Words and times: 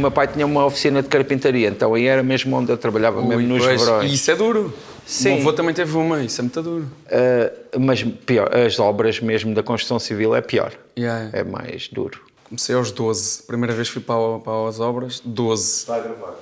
meu 0.00 0.10
pai 0.10 0.26
tinha 0.28 0.46
uma 0.46 0.64
oficina 0.64 1.02
de 1.02 1.08
carpintaria, 1.08 1.68
então 1.68 1.94
aí 1.94 2.06
era 2.06 2.22
mesmo 2.22 2.56
onde 2.56 2.72
eu 2.72 2.76
trabalhava, 2.76 3.22
mesmo 3.22 3.46
nos 3.46 3.64
Pois, 3.64 3.80
verões. 3.80 4.10
E 4.10 4.14
isso 4.14 4.30
é 4.30 4.36
duro. 4.36 4.74
Sim. 5.06 5.28
O 5.28 5.32
meu 5.32 5.40
avô 5.40 5.52
também 5.52 5.74
teve 5.74 5.96
uma, 5.96 6.22
isso 6.22 6.40
é 6.40 6.42
muito 6.42 6.62
duro. 6.62 6.90
Uh, 7.06 7.80
mas 7.80 8.02
pior, 8.02 8.54
as 8.54 8.78
obras 8.78 9.20
mesmo 9.20 9.54
da 9.54 9.62
construção 9.62 9.98
civil 9.98 10.34
é 10.34 10.40
pior. 10.40 10.72
Yeah, 10.96 11.24
yeah. 11.24 11.38
É 11.38 11.44
mais 11.44 11.88
duro. 11.88 12.20
Comecei 12.44 12.74
aos 12.74 12.90
12. 12.92 13.44
Primeira 13.44 13.74
vez 13.74 13.88
fui 13.88 14.02
para, 14.02 14.38
para 14.38 14.68
as 14.68 14.80
obras, 14.80 15.20
12. 15.24 15.62
Está 15.62 15.96
a 15.96 16.00
gravar. 16.00 16.34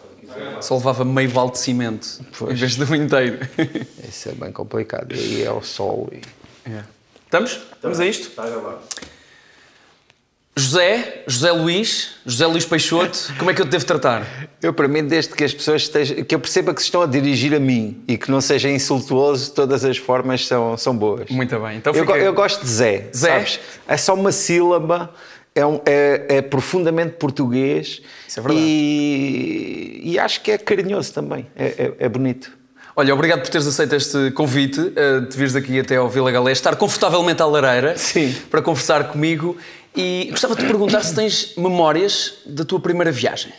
Só 0.61 0.77
levava 0.77 1.05
meio 1.05 1.31
balde 1.31 1.53
de 1.53 1.59
cimento 1.59 2.21
em 2.51 2.55
vez 2.55 2.77
de 2.77 2.85
um 2.85 2.95
inteiro. 2.95 3.39
Isso 4.07 4.29
é 4.29 4.33
bem 4.33 4.53
complicado. 4.53 5.15
E 5.15 5.19
aí 5.19 5.43
é 5.45 5.51
o 5.51 5.63
sol. 5.63 6.09
E... 6.13 6.21
Yeah. 6.69 6.89
Estamos? 7.25 7.61
Estamos 7.75 8.01
a 8.01 8.07
isto? 8.07 8.29
Está 8.29 8.45
a 8.45 8.51
gravar. 8.51 8.79
José, 10.59 11.23
José 11.29 11.53
Luís, 11.53 12.09
José 12.27 12.45
Luís 12.47 12.65
Peixoto, 12.65 13.33
como 13.39 13.49
é 13.49 13.55
que 13.55 13.63
eu 13.63 13.67
te 13.67 13.71
devo 13.71 13.85
tratar? 13.85 14.27
Eu, 14.61 14.73
para 14.75 14.89
mim, 14.89 15.05
desde 15.05 15.33
que 15.33 15.45
as 15.45 15.55
pessoas 15.55 15.83
estejam, 15.83 16.25
que 16.25 16.35
eu 16.35 16.41
perceba 16.41 16.75
que 16.75 16.81
se 16.81 16.87
estão 16.89 17.01
a 17.01 17.07
dirigir 17.07 17.55
a 17.55 17.61
mim 17.61 18.03
e 18.09 18.19
que 18.19 18.29
não 18.29 18.41
seja 18.41 18.69
insultuoso, 18.69 19.53
todas 19.53 19.85
as 19.85 19.97
formas 19.99 20.45
são, 20.49 20.77
são 20.77 20.97
boas. 20.97 21.31
Muito 21.31 21.57
bem. 21.61 21.77
Então 21.77 21.93
eu, 21.95 22.05
fica- 22.05 22.19
eu 22.19 22.33
gosto 22.33 22.63
de 22.65 22.69
Zé. 22.71 23.07
Zé? 23.15 23.29
sabes? 23.31 23.61
É 23.87 23.97
só 23.97 24.15
uma 24.15 24.33
sílaba, 24.33 25.15
é, 25.55 25.65
um- 25.65 25.81
é- 25.87 26.27
é 26.29 26.43
profundamente 26.43 27.13
português 27.13 28.03
Isso 28.27 28.41
é 28.41 28.43
verdade. 28.43 28.61
e, 28.67 30.01
e 30.13 30.19
acho 30.19 30.41
que 30.41 30.51
é 30.51 30.59
carinhoso 30.59 31.13
também. 31.15 31.47
É, 31.55 31.67
é- 31.67 31.93
é 32.01 32.09
bonito. 32.09 32.51
Olha, 32.97 33.15
obrigado 33.15 33.43
por 33.43 33.49
teres 33.49 33.65
aceito 33.65 33.95
este 33.95 34.33
convite, 34.33 34.93
eh, 34.97 35.21
de 35.21 35.37
vires 35.37 35.55
aqui 35.55 35.79
até 35.79 35.95
ao 35.95 36.09
Vila 36.09 36.33
Galé, 36.33 36.51
estar 36.51 36.75
confortavelmente 36.75 37.41
à 37.41 37.47
lareira 37.47 37.97
Sim. 37.97 38.35
para 38.51 38.61
conversar 38.61 39.05
comigo. 39.13 39.57
E 40.01 40.29
gostava 40.31 40.55
de 40.55 40.63
te 40.63 40.67
perguntar 40.69 41.03
se 41.03 41.13
tens 41.13 41.57
memórias 41.57 42.35
da 42.47 42.65
tua 42.65 42.79
primeira 42.79 43.11
viagem. 43.11 43.53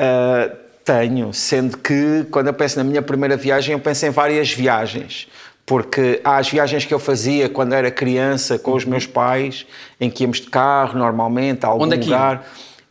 Uh, 0.00 0.56
tenho, 0.82 1.34
sendo 1.34 1.76
que 1.76 2.26
quando 2.30 2.46
eu 2.46 2.54
penso 2.54 2.78
na 2.78 2.84
minha 2.84 3.02
primeira 3.02 3.36
viagem, 3.36 3.74
eu 3.74 3.78
penso 3.78 4.06
em 4.06 4.10
várias 4.10 4.50
viagens. 4.50 5.28
Porque 5.66 6.18
há 6.24 6.38
as 6.38 6.48
viagens 6.48 6.86
que 6.86 6.94
eu 6.94 6.98
fazia 6.98 7.46
quando 7.46 7.74
era 7.74 7.90
criança 7.90 8.58
com 8.58 8.72
os 8.72 8.86
meus 8.86 9.06
pais, 9.06 9.66
em 10.00 10.08
que 10.08 10.24
íamos 10.24 10.40
de 10.40 10.46
carro, 10.46 10.98
normalmente, 10.98 11.66
a 11.66 11.68
algum 11.68 11.84
Onde 11.84 11.96
é 11.96 11.98
que 11.98 12.04
lugar. 12.06 12.50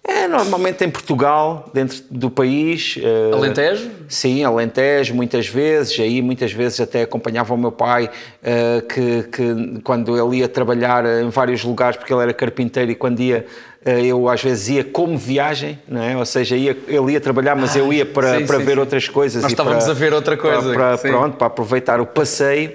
É, 0.09 0.25
normalmente 0.25 0.85
em 0.85 0.89
Portugal, 0.89 1.69
dentro 1.73 2.01
do 2.09 2.29
país. 2.29 2.95
uh, 2.97 3.35
Alentejo? 3.35 3.91
Sim, 4.07 4.41
Alentejo, 4.45 5.13
muitas 5.13 5.47
vezes. 5.47 5.99
Aí, 5.99 6.21
muitas 6.21 6.53
vezes, 6.53 6.79
até 6.79 7.01
acompanhava 7.01 7.53
o 7.53 7.57
meu 7.57 7.73
pai, 7.73 8.09
eh, 8.41 8.81
que, 8.87 9.23
que 9.23 9.81
quando 9.83 10.17
ele 10.17 10.37
ia 10.37 10.47
trabalhar 10.47 11.05
em 11.05 11.29
vários 11.29 11.61
lugares, 11.63 11.97
porque 11.97 12.13
ele 12.13 12.21
era 12.23 12.33
carpinteiro, 12.33 12.89
e 12.89 12.95
quando 12.95 13.19
ia, 13.19 13.45
eh, 13.85 14.05
eu 14.05 14.29
às 14.29 14.41
vezes 14.41 14.69
ia 14.69 14.83
como 14.85 15.17
viagem, 15.17 15.77
não 15.87 16.01
é? 16.01 16.15
ou 16.15 16.25
seja, 16.25 16.55
ia, 16.55 16.75
ele 16.87 17.11
ia 17.11 17.19
trabalhar, 17.19 17.55
mas 17.57 17.75
eu 17.75 17.91
ia 17.91 18.05
para, 18.05 18.39
sim, 18.39 18.45
para 18.45 18.59
sim, 18.59 18.63
ver 18.63 18.73
sim. 18.75 18.79
outras 18.79 19.09
coisas. 19.09 19.43
Nós 19.43 19.51
estávamos 19.51 19.83
para- 19.83 19.91
a 19.91 19.95
ver 19.95 20.13
outra 20.13 20.37
coisa, 20.37 20.73
Para, 20.73 20.97
para- 20.97 21.11
pronto, 21.11 21.35
para 21.37 21.47
aproveitar 21.47 21.99
o 21.99 22.05
passeio. 22.05 22.71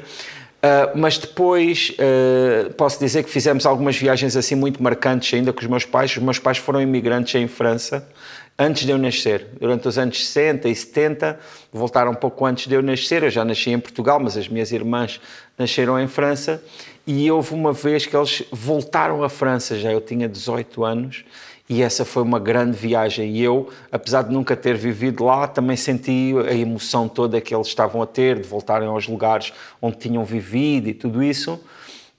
Uh, 0.64 0.96
mas 0.96 1.18
depois 1.18 1.90
uh, 1.98 2.72
posso 2.74 2.96
dizer 3.00 3.24
que 3.24 3.30
fizemos 3.30 3.66
algumas 3.66 3.96
viagens 3.96 4.36
assim 4.36 4.54
muito 4.54 4.80
marcantes 4.80 5.34
ainda 5.34 5.52
com 5.52 5.60
os 5.60 5.66
meus 5.66 5.84
pais. 5.84 6.16
Os 6.16 6.22
meus 6.22 6.38
pais 6.38 6.56
foram 6.58 6.80
imigrantes 6.80 7.34
em 7.34 7.48
França 7.48 8.08
antes 8.56 8.84
de 8.84 8.92
eu 8.92 8.98
nascer. 8.98 9.48
Durante 9.58 9.88
os 9.88 9.98
anos 9.98 10.24
60 10.24 10.68
e 10.68 10.74
70, 10.74 11.38
voltaram 11.72 12.12
um 12.12 12.14
pouco 12.14 12.46
antes 12.46 12.68
de 12.68 12.74
eu 12.74 12.82
nascer. 12.82 13.24
Eu 13.24 13.30
já 13.30 13.44
nasci 13.44 13.70
em 13.70 13.80
Portugal, 13.80 14.20
mas 14.20 14.36
as 14.36 14.48
minhas 14.48 14.70
irmãs 14.70 15.20
nasceram 15.58 15.98
em 15.98 16.06
França. 16.06 16.62
E 17.06 17.30
houve 17.30 17.52
uma 17.54 17.72
vez 17.72 18.06
que 18.06 18.16
eles 18.16 18.44
voltaram 18.52 19.24
à 19.24 19.28
França, 19.28 19.78
já 19.78 19.90
eu 19.90 20.00
tinha 20.00 20.28
18 20.28 20.84
anos, 20.84 21.24
e 21.68 21.82
essa 21.82 22.04
foi 22.04 22.22
uma 22.22 22.38
grande 22.38 22.76
viagem. 22.76 23.30
E 23.30 23.42
eu, 23.42 23.70
apesar 23.90 24.22
de 24.22 24.32
nunca 24.32 24.54
ter 24.54 24.76
vivido 24.76 25.24
lá, 25.24 25.48
também 25.48 25.76
senti 25.76 26.34
a 26.48 26.54
emoção 26.54 27.08
toda 27.08 27.40
que 27.40 27.54
eles 27.54 27.66
estavam 27.66 28.02
a 28.02 28.06
ter 28.06 28.40
de 28.40 28.46
voltarem 28.46 28.88
aos 28.88 29.08
lugares 29.08 29.52
onde 29.80 29.96
tinham 29.96 30.24
vivido 30.24 30.88
e 30.88 30.94
tudo 30.94 31.22
isso. 31.22 31.58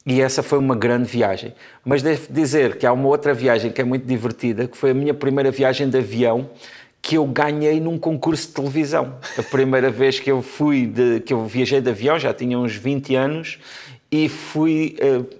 E 0.05 0.21
essa 0.21 0.43
foi 0.43 0.59
uma 0.59 0.75
grande 0.75 1.05
viagem. 1.05 1.53
Mas 1.85 2.01
devo 2.01 2.27
dizer 2.29 2.77
que 2.77 2.85
há 2.85 2.91
uma 2.91 3.07
outra 3.07 3.33
viagem 3.33 3.71
que 3.71 3.79
é 3.79 3.85
muito 3.85 4.05
divertida, 4.05 4.67
que 4.67 4.75
foi 4.75 4.91
a 4.91 4.93
minha 4.93 5.13
primeira 5.13 5.49
viagem 5.49 5.89
de 5.89 5.97
avião, 5.97 6.49
que 7.03 7.17
eu 7.17 7.25
ganhei 7.25 7.79
num 7.81 7.99
concurso 7.99 8.47
de 8.47 8.53
televisão. 8.53 9.17
A 9.37 9.43
primeira 9.43 9.89
vez 9.89 10.19
que 10.19 10.31
eu 10.31 10.41
fui, 10.41 10.85
de, 10.87 11.19
que 11.19 11.33
eu 11.33 11.45
viajei 11.45 11.81
de 11.81 11.89
avião, 11.89 12.17
já 12.17 12.33
tinha 12.33 12.57
uns 12.57 12.75
20 12.75 13.15
anos, 13.15 13.59
e 14.15 14.29
fui, 14.29 14.95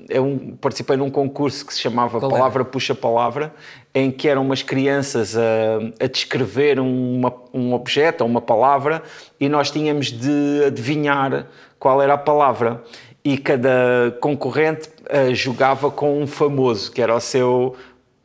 eh, 0.09 0.19
um- 0.19 0.55
participei 0.59 0.97
num 0.97 1.11
concurso 1.11 1.63
que 1.63 1.71
se 1.71 1.79
chamava 1.79 2.19
Qual 2.19 2.31
era? 2.31 2.39
Palavra 2.39 2.65
Puxa 2.65 2.95
Palavra, 2.95 3.53
em 3.93 4.09
que 4.09 4.27
eram 4.27 4.41
umas 4.41 4.63
crianças 4.63 5.37
a, 5.37 6.03
a 6.03 6.07
descrever 6.07 6.79
uma- 6.79 7.31
um 7.53 7.71
objeto 7.73 8.23
ou 8.23 8.29
uma 8.29 8.41
palavra 8.41 9.03
e 9.39 9.47
nós 9.47 9.69
tínhamos 9.69 10.07
de 10.11 10.63
adivinhar 10.65 11.45
qual 11.77 12.01
era 12.01 12.15
a 12.15 12.17
palavra. 12.17 12.81
E 13.23 13.37
cada 13.37 14.17
concorrente 14.19 14.89
eh, 15.07 15.35
jogava 15.35 15.91
com 15.91 16.19
um 16.19 16.25
famoso, 16.25 16.91
que 16.91 16.99
era 16.99 17.15
o 17.15 17.19
seu 17.19 17.75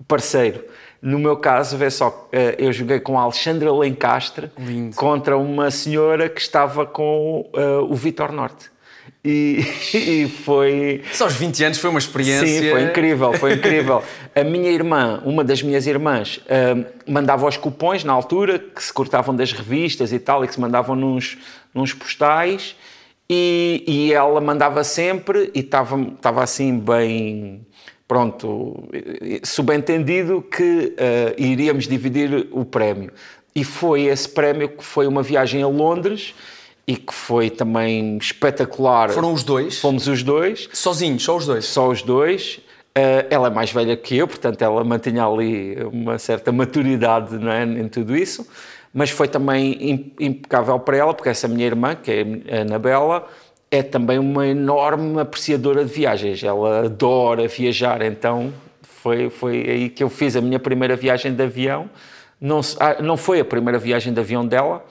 parceiro. 0.09 0.65
No 1.03 1.19
meu 1.19 1.37
caso, 1.37 1.77
vê 1.77 1.91
só, 1.91 2.27
eh, 2.33 2.57
eu 2.59 2.73
joguei 2.73 3.01
com 3.01 3.19
a 3.19 3.23
Alexandra 3.23 3.71
Lencastre 3.71 4.51
Lindo. 4.59 4.97
contra 4.97 5.37
uma 5.37 5.71
senhora 5.71 6.27
que 6.29 6.41
estava 6.41 6.87
com 6.87 7.49
eh, 7.55 7.79
o 7.89 7.95
Vitor 7.95 8.33
Norte. 8.33 8.71
E, 9.25 9.65
e 9.95 10.29
foi. 10.29 11.03
Só 11.13 11.25
aos 11.25 11.35
20 11.35 11.65
anos 11.65 11.79
foi 11.79 11.91
uma 11.91 11.99
experiência. 11.99 12.47
Sim, 12.47 12.71
foi 12.71 12.83
incrível, 12.83 13.33
foi 13.35 13.55
incrível. 13.55 14.03
A 14.35 14.45
minha 14.45 14.71
irmã, 14.71 15.21
uma 15.25 15.43
das 15.43 15.63
minhas 15.63 15.87
irmãs, 15.87 16.41
hum, 16.49 16.85
mandava 17.07 17.47
os 17.47 17.57
cupons 17.57 18.05
na 18.05 18.13
altura, 18.13 18.59
que 18.59 18.83
se 18.83 18.93
cortavam 18.93 19.35
das 19.35 19.53
revistas 19.53 20.13
e 20.13 20.19
tal, 20.19 20.45
e 20.45 20.49
que 20.49 20.55
se 20.55 20.61
mandavam 20.61 20.95
nos, 20.95 21.37
nos 21.75 21.93
postais, 21.93 22.77
e, 23.29 23.85
e 23.87 24.13
ela 24.13 24.41
mandava 24.41 24.83
sempre, 24.85 25.51
e 25.55 25.61
estava 25.61 26.43
assim 26.43 26.79
bem, 26.79 27.67
pronto, 28.07 28.89
subentendido 29.43 30.41
que 30.41 30.95
eh, 30.97 31.35
iríamos 31.37 31.87
dividir 31.87 32.49
o 32.51 32.65
prémio. 32.65 33.13
E 33.55 33.65
foi 33.65 34.05
esse 34.05 34.29
prémio 34.29 34.71
que 34.71 34.85
foi 34.85 35.07
uma 35.07 35.23
viagem 35.23 35.63
a 35.63 35.67
Londres, 35.67 36.35
e 36.89 36.97
que 36.97 37.13
foi 37.13 37.51
também 37.51 38.17
espetacular. 38.17 39.11
Foram 39.11 39.35
os 39.35 39.45
dois? 39.45 39.79
Fomos 39.79 40.09
os 40.09 40.23
dois 40.23 40.69
Sozinhos, 40.73 41.23
só 41.23 41.37
os 41.37 41.45
dois. 41.47 41.65
só 41.67 41.87
os 41.89 42.01
dois. 42.01 42.61
Eh, 42.95 43.27
ela 43.29 43.49
é 43.49 43.51
mais 43.51 43.71
velha 43.71 43.95
que 43.95 44.17
eu, 44.17 44.27
portanto 44.27 44.63
ela 44.63 44.83
mantinha 44.83 45.25
ali 45.27 45.77
uma 45.93 46.19
certa 46.19 46.51
maturidade 46.51 47.37
não 47.37 47.53
é, 47.53 47.63
em 47.63 47.87
tudo 47.89 48.17
isso, 48.17 48.49
mas 48.93 49.11
foi 49.11 49.29
também 49.29 49.77
im- 49.91 50.13
impecável 50.19 50.81
para 50.81 50.97
ela, 50.97 51.13
porque 51.13 51.29
essa 51.29 51.47
minha 51.47 51.67
irmã, 51.67 51.95
que 51.95 52.11
é 52.11 52.57
a 52.59 52.61
Anabela, 52.63 53.29
é 53.71 53.83
também 53.83 54.19
uma 54.19 54.47
enorme 54.47 55.21
apreciadora 55.21 55.85
de 55.85 55.93
viagens. 55.93 56.43
Ela 56.43 56.87
adora 56.87 57.47
viajar, 57.47 58.01
então 58.01 58.51
foi, 58.83 59.29
foi 59.29 59.57
aí 59.69 59.89
que 59.91 60.03
eu 60.03 60.09
fiz 60.09 60.35
a 60.37 60.41
minha 60.41 60.59
primeira 60.59 60.97
viagem 60.97 61.35
de 61.35 61.43
avião. 61.43 61.89
Não, 62.41 62.61
ah, 62.81 62.97
não 63.03 63.17
foi 63.19 63.41
a 63.41 63.45
primeira 63.45 63.79
viagem 63.79 64.13
de 64.15 64.19
avião 64.21 64.47
dela, 64.47 64.83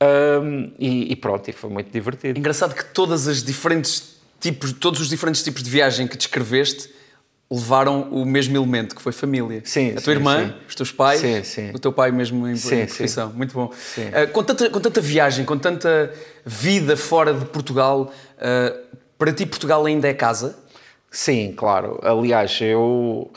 ahm, 0.00 0.72
e, 0.78 1.12
e 1.12 1.16
pronto, 1.16 1.48
e 1.48 1.52
foi 1.52 1.70
muito 1.70 1.90
divertido. 1.90 2.38
Engraçado 2.38 2.74
que 2.74 2.84
todas 2.84 3.28
as 3.28 3.42
diferentes 3.42 4.16
tipos, 4.40 4.72
todos 4.72 5.00
os 5.00 5.08
diferentes 5.08 5.42
tipos 5.42 5.62
de 5.62 5.70
viagem 5.70 6.06
que 6.06 6.16
descreveste 6.16 6.90
levaram 7.50 8.02
o 8.12 8.24
mesmo 8.24 8.56
elemento, 8.56 8.94
que 8.94 9.02
foi 9.02 9.10
família. 9.12 9.60
Sim, 9.64 9.90
a 9.90 9.94
tua 9.94 10.02
sim, 10.02 10.10
irmã, 10.12 10.46
sim. 10.46 10.54
os 10.68 10.74
teus 10.76 10.92
pais, 10.92 11.20
Sim, 11.46 11.72
o 11.74 11.78
teu 11.80 11.92
pai 11.92 12.12
mesmo 12.12 12.46
em, 12.46 12.54
Sim, 12.54 12.82
em 12.82 12.86
profissão. 12.86 13.32
Muito 13.32 13.52
bom. 13.52 13.72
Sim. 13.72 14.08
Ah, 14.14 14.26
com, 14.28 14.44
tanta, 14.44 14.70
com 14.70 14.80
tanta 14.80 15.00
viagem, 15.00 15.44
com 15.44 15.58
tanta 15.58 16.14
vida 16.46 16.96
fora 16.96 17.34
de 17.34 17.44
Portugal, 17.46 18.12
ah, 18.38 18.76
para 19.18 19.32
ti 19.32 19.44
Portugal 19.46 19.84
ainda 19.84 20.08
é 20.08 20.14
casa? 20.14 20.56
Sim, 21.10 21.52
claro. 21.56 21.98
Aliás, 22.04 22.56
eu 22.60 23.28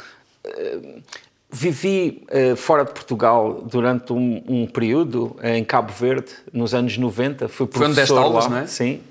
vivi 1.54 2.24
eh, 2.30 2.56
fora 2.56 2.84
de 2.84 2.92
Portugal 2.92 3.62
durante 3.70 4.12
um, 4.12 4.44
um 4.48 4.66
período 4.66 5.36
em 5.44 5.64
Cabo 5.64 5.94
Verde, 5.94 6.32
nos 6.52 6.74
anos 6.74 6.98
90. 6.98 7.48
Fui 7.48 7.68
Foi 7.72 7.86
onde 7.86 7.96
professor 7.96 8.18
aulas, 8.18 8.46
lá, 8.46 8.50
não 8.50 8.58
é? 8.58 8.68
Sim. 8.68 9.02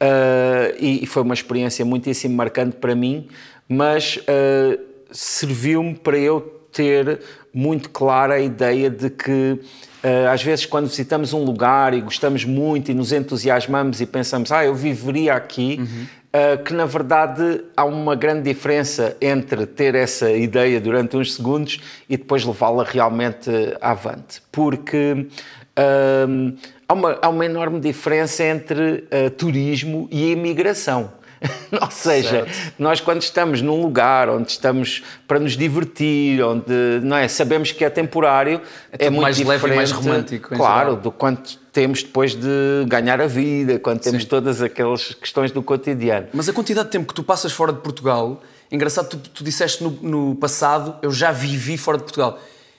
Eh, 0.00 0.76
e, 0.80 1.04
e 1.04 1.06
foi 1.06 1.22
uma 1.22 1.34
experiência 1.34 1.84
muitíssimo 1.84 2.34
marcante 2.34 2.76
para 2.76 2.96
mim, 2.96 3.28
mas 3.68 4.18
eh, 4.26 4.78
serviu-me 5.12 5.94
para 5.94 6.18
eu 6.18 6.40
ter 6.72 7.20
muito 7.52 7.88
clara 7.90 8.34
a 8.34 8.40
ideia 8.40 8.90
de 8.90 9.08
que 9.08 9.60
eh, 10.02 10.26
às 10.26 10.42
vezes 10.42 10.66
quando 10.66 10.88
visitamos 10.88 11.32
um 11.32 11.44
lugar 11.44 11.94
e 11.94 12.00
gostamos 12.00 12.44
muito 12.44 12.90
e 12.90 12.94
nos 12.94 13.12
entusiasmamos 13.12 14.00
e 14.00 14.06
pensamos, 14.06 14.50
ah, 14.50 14.64
eu 14.64 14.74
viveria 14.74 15.34
aqui, 15.34 15.80
eh, 15.80 16.06
que 16.64 16.74
na 16.74 16.84
verdade 16.84 17.62
há 17.76 17.84
uma 17.84 18.16
grande 18.16 18.42
diferença 18.42 19.16
entre 19.20 19.66
ter 19.66 19.94
essa 19.94 20.30
ideia 20.32 20.80
durante 20.80 21.16
uns 21.16 21.34
segundos 21.34 21.80
e 22.10 22.16
depois 22.16 22.44
levá-la 22.44 22.82
realmente 22.82 23.50
avante. 23.80 24.42
Porque 24.50 25.28
hum, 26.28 26.56
há, 26.88 26.92
uma, 26.92 27.18
há 27.22 27.28
uma 27.28 27.46
enorme 27.46 27.78
diferença 27.78 28.42
entre 28.42 29.04
eh, 29.10 29.30
turismo 29.30 30.08
e 30.10 30.32
imigração. 30.32 31.12
Ou 31.80 31.90
seja, 31.90 32.44
Certo. 32.46 32.72
nós 32.78 33.00
quando 33.00 33.22
estamos 33.22 33.60
num 33.60 33.80
lugar 33.80 34.28
onde 34.28 34.50
estamos 34.50 35.02
para 35.26 35.38
nos 35.38 35.56
divertir, 35.56 36.42
onde 36.42 36.72
não 37.02 37.16
é, 37.16 37.28
sabemos 37.28 37.72
que 37.72 37.84
é 37.84 37.90
temporário, 37.90 38.60
é, 38.92 38.96
tudo 38.98 39.10
muito 39.12 39.22
mais 39.22 39.38
leve 39.38 39.50
e 39.50 39.54
diferente, 39.54 39.76
mais 39.76 39.90
romântico, 39.90 40.54
Claro, 40.54 40.88
geral. 40.90 41.02
do 41.02 41.10
quanto 41.10 41.58
temos 41.72 42.02
depois 42.02 42.34
de 42.34 42.84
ganhar 42.86 43.20
a 43.20 43.26
vida, 43.26 43.78
quando 43.78 44.00
temos 44.00 44.22
Sim. 44.22 44.28
todas 44.28 44.62
aquelas 44.62 45.12
questões 45.14 45.50
do 45.50 45.62
cotidiano. 45.62 46.28
Mas 46.32 46.48
a 46.48 46.52
quantidade 46.52 46.86
de 46.86 46.92
tempo 46.92 47.08
que 47.08 47.14
tu 47.14 47.22
passas 47.24 47.52
fora 47.52 47.72
de 47.72 47.80
Portugal, 47.80 48.40
engraçado, 48.70 49.08
tu, 49.08 49.16
tu 49.18 49.42
disseste 49.44 49.82
no, 49.82 49.90
no 50.02 50.34
passado, 50.36 50.96
eu 51.02 51.10
já 51.10 51.32
vivi 51.32 51.76
fora 51.76 51.98
de 51.98 52.04
Portugal. 52.04 52.38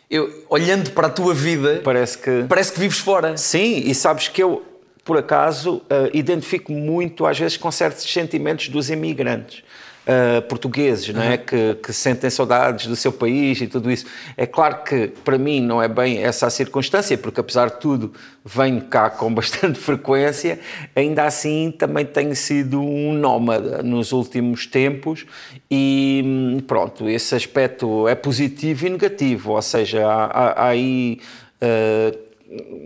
Eu, 0.10 0.46
olhando 0.50 0.92
para 0.92 1.08
a 1.08 1.10
tua 1.10 1.34
vida, 1.34 1.82
Parece 1.84 2.18
que 2.18 2.46
parece 2.48 2.72
que 2.72 2.80
vives 2.80 3.00
fora. 3.00 3.36
Sim, 3.38 3.82
e 3.86 3.94
sabes 3.96 4.28
que 4.28 4.42
eu, 4.42 4.64
por 5.06 5.18
acaso, 5.18 5.82
eh, 5.90 6.10
identifico 6.14 6.72
muito, 6.74 7.26
às 7.26 7.40
vezes, 7.40 7.56
com 7.58 7.72
certos 7.72 8.04
sentimentos 8.12 8.68
dos 8.70 8.90
imigrantes. 8.90 9.64
eh, 10.08 10.40
portugueses, 10.42 11.10
não 11.16 11.24
é? 11.24 11.36
Que, 11.36 11.74
que 11.82 11.92
sentem 11.92 12.30
saudades 12.30 12.86
do 12.86 12.96
seu 12.96 13.12
país 13.12 13.60
e 13.60 13.66
tudo 13.66 13.90
isso. 13.92 14.06
É 14.38 14.46
claro 14.46 14.84
que 14.84 15.08
para 15.24 15.36
mim 15.36 15.60
não 15.62 15.82
é 15.82 15.88
bem 15.88 16.24
essa 16.24 16.46
a 16.46 16.50
circunstância, 16.52 17.18
porque 17.18 17.40
apesar 17.40 17.72
de 17.72 17.80
tudo 17.80 18.14
venho 18.44 18.82
cá 18.82 19.10
com 19.10 19.34
bastante 19.34 19.80
frequência, 19.80 20.60
ainda 20.96 21.24
assim 21.26 21.74
também 21.76 22.06
tenho 22.06 22.36
sido 22.36 22.80
um 22.84 23.14
nómada 23.14 23.82
nos 23.82 24.12
últimos 24.12 24.68
tempos 24.68 25.26
e 25.72 26.22
hum, 26.24 26.60
pronto, 26.68 27.10
esse 27.10 27.34
aspecto 27.34 28.08
é 28.08 28.14
positivo 28.14 28.86
e 28.86 28.90
negativo, 28.92 29.54
ou 29.54 29.62
seja, 29.64 30.06
há, 30.06 30.26
há- 30.26 30.52
há 30.66 30.68
aí. 30.68 31.20
eh, 31.62 32.16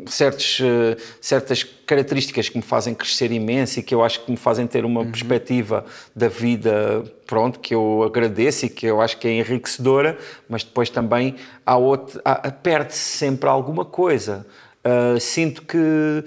certos, 0.08 0.60
eh, 0.62 0.98
certas 1.20 1.64
características 1.64 2.50
que 2.50 2.58
me 2.58 2.64
fazem 2.64 2.94
crescer 2.94 3.32
imenso 3.32 3.80
e 3.80 3.84
que 3.84 3.94
eu 3.94 4.04
acho 4.04 4.24
que 4.24 4.32
me 4.32 4.38
fazem 4.38 4.66
ter 4.66 4.86
uma 4.86 5.06
perspectiva 5.06 5.86
da 6.16 6.28
vida, 6.28 7.04
pronto, 7.28 7.60
que 7.60 7.76
eu 7.76 8.04
agradeço 8.04 8.66
e 8.66 8.70
que 8.70 8.86
eu 8.86 9.02
acho 9.02 9.18
que 9.18 9.28
é 9.28 9.32
enriquecedora, 9.32 10.18
mas 10.48 10.64
depois 10.64 10.90
também 10.90 11.36
há 11.66 11.78
outro, 11.78 12.22
perde-se 12.64 13.00
sempre 13.00 13.50
alguma 13.50 13.86
coisa. 13.86 14.46
Ah, 14.84 15.20
sinto 15.20 15.64
que 15.64 16.24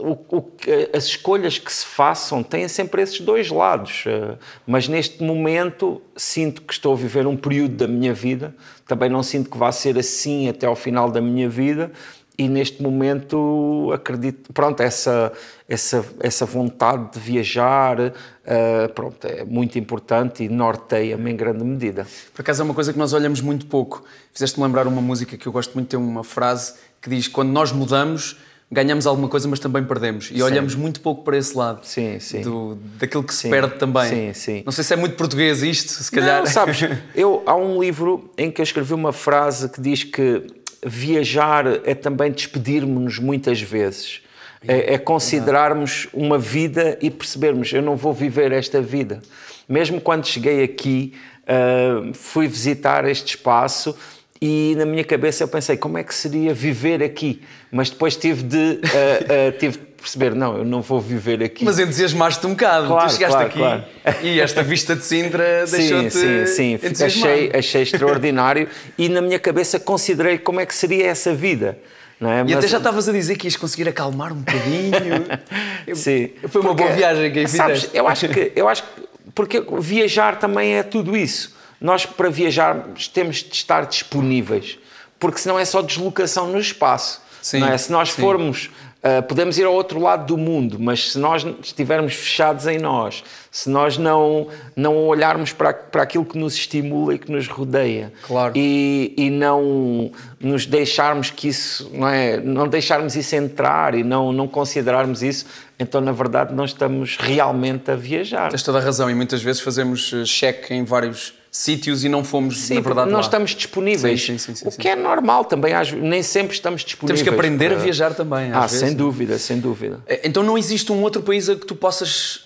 o- 0.00 0.36
o 0.36 0.42
que- 0.42 0.90
as 0.92 1.04
escolhas 1.04 1.56
que 1.58 1.72
se 1.72 1.86
façam 1.86 2.42
têm 2.42 2.66
sempre 2.66 3.02
esses 3.02 3.20
dois 3.20 3.50
lados, 3.50 4.04
eh, 4.06 4.36
mas 4.66 4.88
neste 4.88 5.22
momento 5.22 6.02
sinto 6.16 6.62
que 6.62 6.72
estou 6.72 6.92
a 6.92 6.96
viver 6.96 7.26
um 7.26 7.36
período 7.36 7.76
da 7.76 7.86
minha 7.86 8.12
vida, 8.12 8.54
também 8.86 9.08
não 9.08 9.22
sinto 9.22 9.48
que 9.48 9.56
vá 9.56 9.70
ser 9.70 9.96
assim 9.98 10.48
até 10.48 10.66
ao 10.66 10.74
final 10.74 11.10
da 11.10 11.20
minha 11.20 11.48
vida 11.48 11.92
e 12.36 12.48
neste 12.48 12.82
momento 12.82 13.90
acredito, 13.94 14.52
pronto, 14.52 14.80
essa, 14.82 15.32
essa, 15.68 16.04
essa 16.18 16.44
vontade 16.44 17.12
de 17.12 17.20
viajar, 17.20 18.12
eh, 18.44 18.88
pronto, 18.88 19.24
é 19.24 19.44
muito 19.44 19.78
importante 19.78 20.42
e 20.42 20.48
norteia-me 20.48 21.30
em 21.30 21.36
grande 21.36 21.62
medida. 21.62 22.06
Por 22.34 22.40
acaso 22.40 22.62
é 22.62 22.64
uma 22.64 22.74
coisa 22.74 22.92
que 22.92 22.98
nós 22.98 23.12
olhamos 23.12 23.40
muito 23.40 23.66
pouco. 23.66 24.02
Fizeste-me 24.32 24.66
lembrar 24.66 24.86
uma 24.88 25.00
música 25.00 25.36
que 25.36 25.46
eu 25.46 25.52
gosto 25.52 25.74
muito, 25.74 25.88
tem 25.88 25.98
uma 26.00 26.24
frase 26.24 26.74
que 27.00 27.08
diz: 27.08 27.28
Quando 27.28 27.50
nós 27.50 27.70
mudamos, 27.70 28.36
ganhamos 28.72 29.06
alguma 29.06 29.28
coisa, 29.28 29.46
mas 29.46 29.60
também 29.60 29.84
perdemos. 29.84 30.30
E 30.32 30.42
olhamos 30.42 30.74
muito 30.74 31.00
pouco 31.02 31.22
para 31.22 31.36
esse 31.36 31.56
lado. 31.56 31.84
Sim, 31.84 32.18
sim. 32.18 32.40
Do, 32.40 32.78
daquilo 32.98 33.22
que 33.22 33.34
se 33.34 33.42
Sim, 33.42 33.50
perde 33.50 33.74
também. 33.74 34.08
sim, 34.08 34.32
sim. 34.32 34.62
Não 34.64 34.72
sei 34.72 34.82
se 34.82 34.94
é 34.94 34.96
muito 34.96 35.14
português 35.14 35.62
isto, 35.62 35.90
se 35.90 36.10
calhar. 36.10 36.40
Não, 36.40 36.46
sabes, 36.46 36.80
eu, 37.14 37.42
há 37.44 37.54
um 37.54 37.78
livro 37.78 38.30
em 38.38 38.50
que 38.50 38.62
eu 38.62 38.64
escrevi 38.64 38.94
uma 38.94 39.12
frase 39.12 39.68
que 39.68 39.80
diz 39.80 40.04
que 40.04 40.46
viajar 40.84 41.66
é 41.84 41.94
também 41.94 42.32
despedir-nos 42.32 43.18
muitas 43.18 43.60
vezes. 43.60 44.22
É, 44.66 44.94
é 44.94 44.98
considerarmos 44.98 46.08
uma 46.12 46.38
vida 46.38 46.96
e 47.02 47.10
percebermos, 47.10 47.72
eu 47.72 47.82
não 47.82 47.96
vou 47.96 48.12
viver 48.14 48.52
esta 48.52 48.80
vida. 48.80 49.20
Mesmo 49.68 50.00
quando 50.00 50.24
cheguei 50.24 50.62
aqui, 50.62 51.12
ah, 51.46 52.12
fui 52.14 52.46
visitar 52.46 53.04
este 53.08 53.36
espaço 53.36 53.96
e 54.40 54.74
na 54.76 54.84
minha 54.84 55.04
cabeça 55.04 55.44
eu 55.44 55.48
pensei, 55.48 55.76
como 55.76 55.98
é 55.98 56.04
que 56.04 56.14
seria 56.14 56.54
viver 56.54 57.02
aqui? 57.02 57.42
Mas 57.72 57.88
depois 57.88 58.14
tive 58.14 58.42
de, 58.42 58.80
ah, 58.84 59.48
ah, 59.48 59.52
tive 59.58 59.78
de 59.78 59.84
perceber, 60.02 60.34
não, 60.34 60.58
eu 60.58 60.64
não 60.64 60.82
vou 60.82 61.00
viver 61.00 61.42
aqui. 61.42 61.64
Mas 61.64 61.78
entusiasmaste 61.78 62.46
um 62.46 62.50
bocado. 62.50 62.88
Claro, 62.88 63.08
tu 63.08 63.12
chegaste 63.14 63.34
claro, 63.34 63.48
aqui 63.48 63.58
claro. 63.58 63.84
e 64.22 64.40
esta 64.40 64.62
vista 64.62 64.94
de 64.94 65.02
Sintra 65.02 65.66
Sim, 65.66 65.76
deixou-te. 65.78 66.10
sim, 66.10 66.46
sim. 66.46 66.72
entusiasmado. 66.74 67.32
Achei, 67.32 67.52
achei 67.54 67.82
extraordinário 67.82 68.68
e 68.98 69.08
na 69.08 69.22
minha 69.22 69.38
cabeça 69.38 69.80
considerei 69.80 70.36
como 70.36 70.60
é 70.60 70.66
que 70.66 70.74
seria 70.74 71.06
essa 71.06 71.34
vida. 71.34 71.78
É? 72.20 72.40
E 72.40 72.44
Mas- 72.44 72.56
até 72.56 72.68
já 72.68 72.76
estavas 72.76 73.08
a 73.08 73.12
dizer 73.12 73.36
que 73.36 73.46
ias 73.46 73.56
conseguir 73.56 73.88
acalmar 73.88 74.32
um 74.32 74.36
bocadinho. 74.36 75.26
Sim. 75.96 76.30
Foi 76.48 76.60
uma 76.60 76.70
Porque, 76.70 76.82
boa 76.84 76.94
viagem 76.94 77.32
que 77.32 77.48
sabes, 77.48 77.88
eu 77.94 78.06
acho 78.06 78.28
que 78.28 78.52
eu 78.54 78.68
acho 78.68 78.82
que 78.82 79.02
porque 79.34 79.64
viajar 79.80 80.38
também 80.38 80.74
é 80.74 80.82
tudo 80.82 81.16
isso. 81.16 81.56
Nós 81.80 82.04
para 82.04 82.28
viajar 82.28 82.90
temos 83.14 83.36
de 83.36 83.54
estar 83.54 83.86
disponíveis, 83.86 84.78
porque 85.18 85.38
senão 85.38 85.58
é 85.58 85.64
só 85.64 85.80
deslocação 85.80 86.48
no 86.48 86.60
espaço. 86.60 87.22
Sim, 87.42 87.64
é? 87.64 87.76
Se 87.76 87.92
nós 87.92 88.12
sim. 88.12 88.22
formos 88.22 88.70
ah, 89.04 89.20
podemos 89.20 89.58
ir 89.58 89.64
ao 89.64 89.74
outro 89.74 89.98
lado 89.98 90.26
do 90.26 90.38
mundo, 90.38 90.76
mas 90.78 91.10
se 91.10 91.18
nós 91.18 91.44
estivermos 91.60 92.14
fechados 92.14 92.68
em 92.68 92.78
nós, 92.78 93.24
se 93.50 93.68
nós 93.68 93.98
não, 93.98 94.46
não 94.76 94.96
olharmos 95.08 95.52
para, 95.52 95.74
para 95.74 96.04
aquilo 96.04 96.24
que 96.24 96.38
nos 96.38 96.54
estimula 96.54 97.12
e 97.14 97.18
que 97.18 97.30
nos 97.30 97.48
rodeia 97.48 98.12
Claro. 98.24 98.52
e, 98.54 99.12
e 99.16 99.28
não 99.28 100.12
nos 100.38 100.66
deixarmos 100.66 101.32
que 101.32 101.48
isso, 101.48 101.90
não 101.92 102.08
é? 102.08 102.36
Não 102.36 102.68
deixarmos 102.68 103.16
isso 103.16 103.34
entrar 103.34 103.96
e 103.96 104.04
não, 104.04 104.32
não 104.32 104.46
considerarmos 104.46 105.20
isso, 105.20 105.46
então 105.80 106.00
na 106.00 106.12
verdade 106.12 106.54
não 106.54 106.64
estamos 106.64 107.16
realmente 107.18 107.90
a 107.90 107.96
viajar. 107.96 108.50
Tens 108.50 108.62
toda 108.62 108.78
a 108.78 108.80
razão 108.80 109.10
e 109.10 109.14
muitas 109.16 109.42
vezes 109.42 109.60
fazemos 109.60 110.12
eh, 110.12 110.24
cheque 110.24 110.72
em 110.72 110.84
vários 110.84 111.34
sítios 111.54 112.02
e 112.02 112.08
não 112.08 112.24
fomos, 112.24 112.58
Sim, 112.62 112.76
na 112.76 112.80
verdade, 112.80 113.10
não 113.10 113.18
lá. 113.18 113.24
estamos 113.24 113.50
disponíveis. 113.50 114.24
Sim, 114.24 114.38
sim, 114.38 114.54
sim, 114.54 114.66
o 114.66 114.70
que 114.72 114.88
é 114.88 114.96
normal 114.96 115.44
também, 115.44 115.74
às- 115.74 115.92
nem 115.92 116.22
sempre 116.22 116.54
estamos 116.54 116.82
disponíveis. 116.82 117.20
Temos 117.20 117.22
que 117.30 117.38
aprender 117.38 117.66
a 117.66 117.74
para- 117.74 117.84
viajar 117.84 118.14
também, 118.14 118.50
Ah, 118.52 118.62
vezes. 118.62 118.80
sem 118.80 118.94
dúvida, 118.94 119.38
sem 119.38 119.60
dúvida. 119.60 120.00
Eh, 120.06 120.22
Então 120.24 120.42
não 120.42 120.56
existe 120.56 120.90
um 120.90 121.02
outro 121.02 121.20
país 121.22 121.50
a 121.50 121.54
que 121.54 121.66
tu 121.66 121.74
possas, 121.76 122.44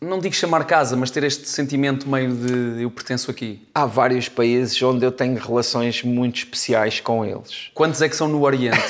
não 0.00 0.18
digo 0.18 0.34
chamar 0.34 0.64
casa, 0.64 0.96
mas 0.96 1.08
ter 1.12 1.22
este 1.22 1.48
sentimento 1.48 2.08
meio 2.08 2.34
de 2.34 2.82
eu 2.82 2.90
pertenço 2.90 3.30
aqui. 3.30 3.60
Há 3.72 3.86
vários 3.86 4.28
países 4.28 4.82
onde 4.82 5.06
eu 5.06 5.12
tenho 5.12 5.38
relações 5.38 6.02
muito 6.02 6.38
especiais 6.38 6.98
com 6.98 7.24
eles. 7.24 7.70
Quantos 7.72 8.02
é 8.02 8.08
que 8.08 8.16
são 8.16 8.26
no 8.26 8.42
Oriente? 8.42 8.82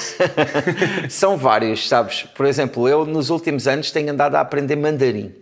São 1.11 1.37
vários, 1.37 1.87
sabes? 1.89 2.23
Por 2.35 2.47
exemplo, 2.47 2.89
eu 2.89 3.05
nos 3.05 3.29
últimos 3.29 3.69
anos 3.69 3.91
tenho 3.91 4.11
andado 4.11 4.35
a 4.37 4.41
aprender 4.41 4.77
mandarim. 4.77 5.35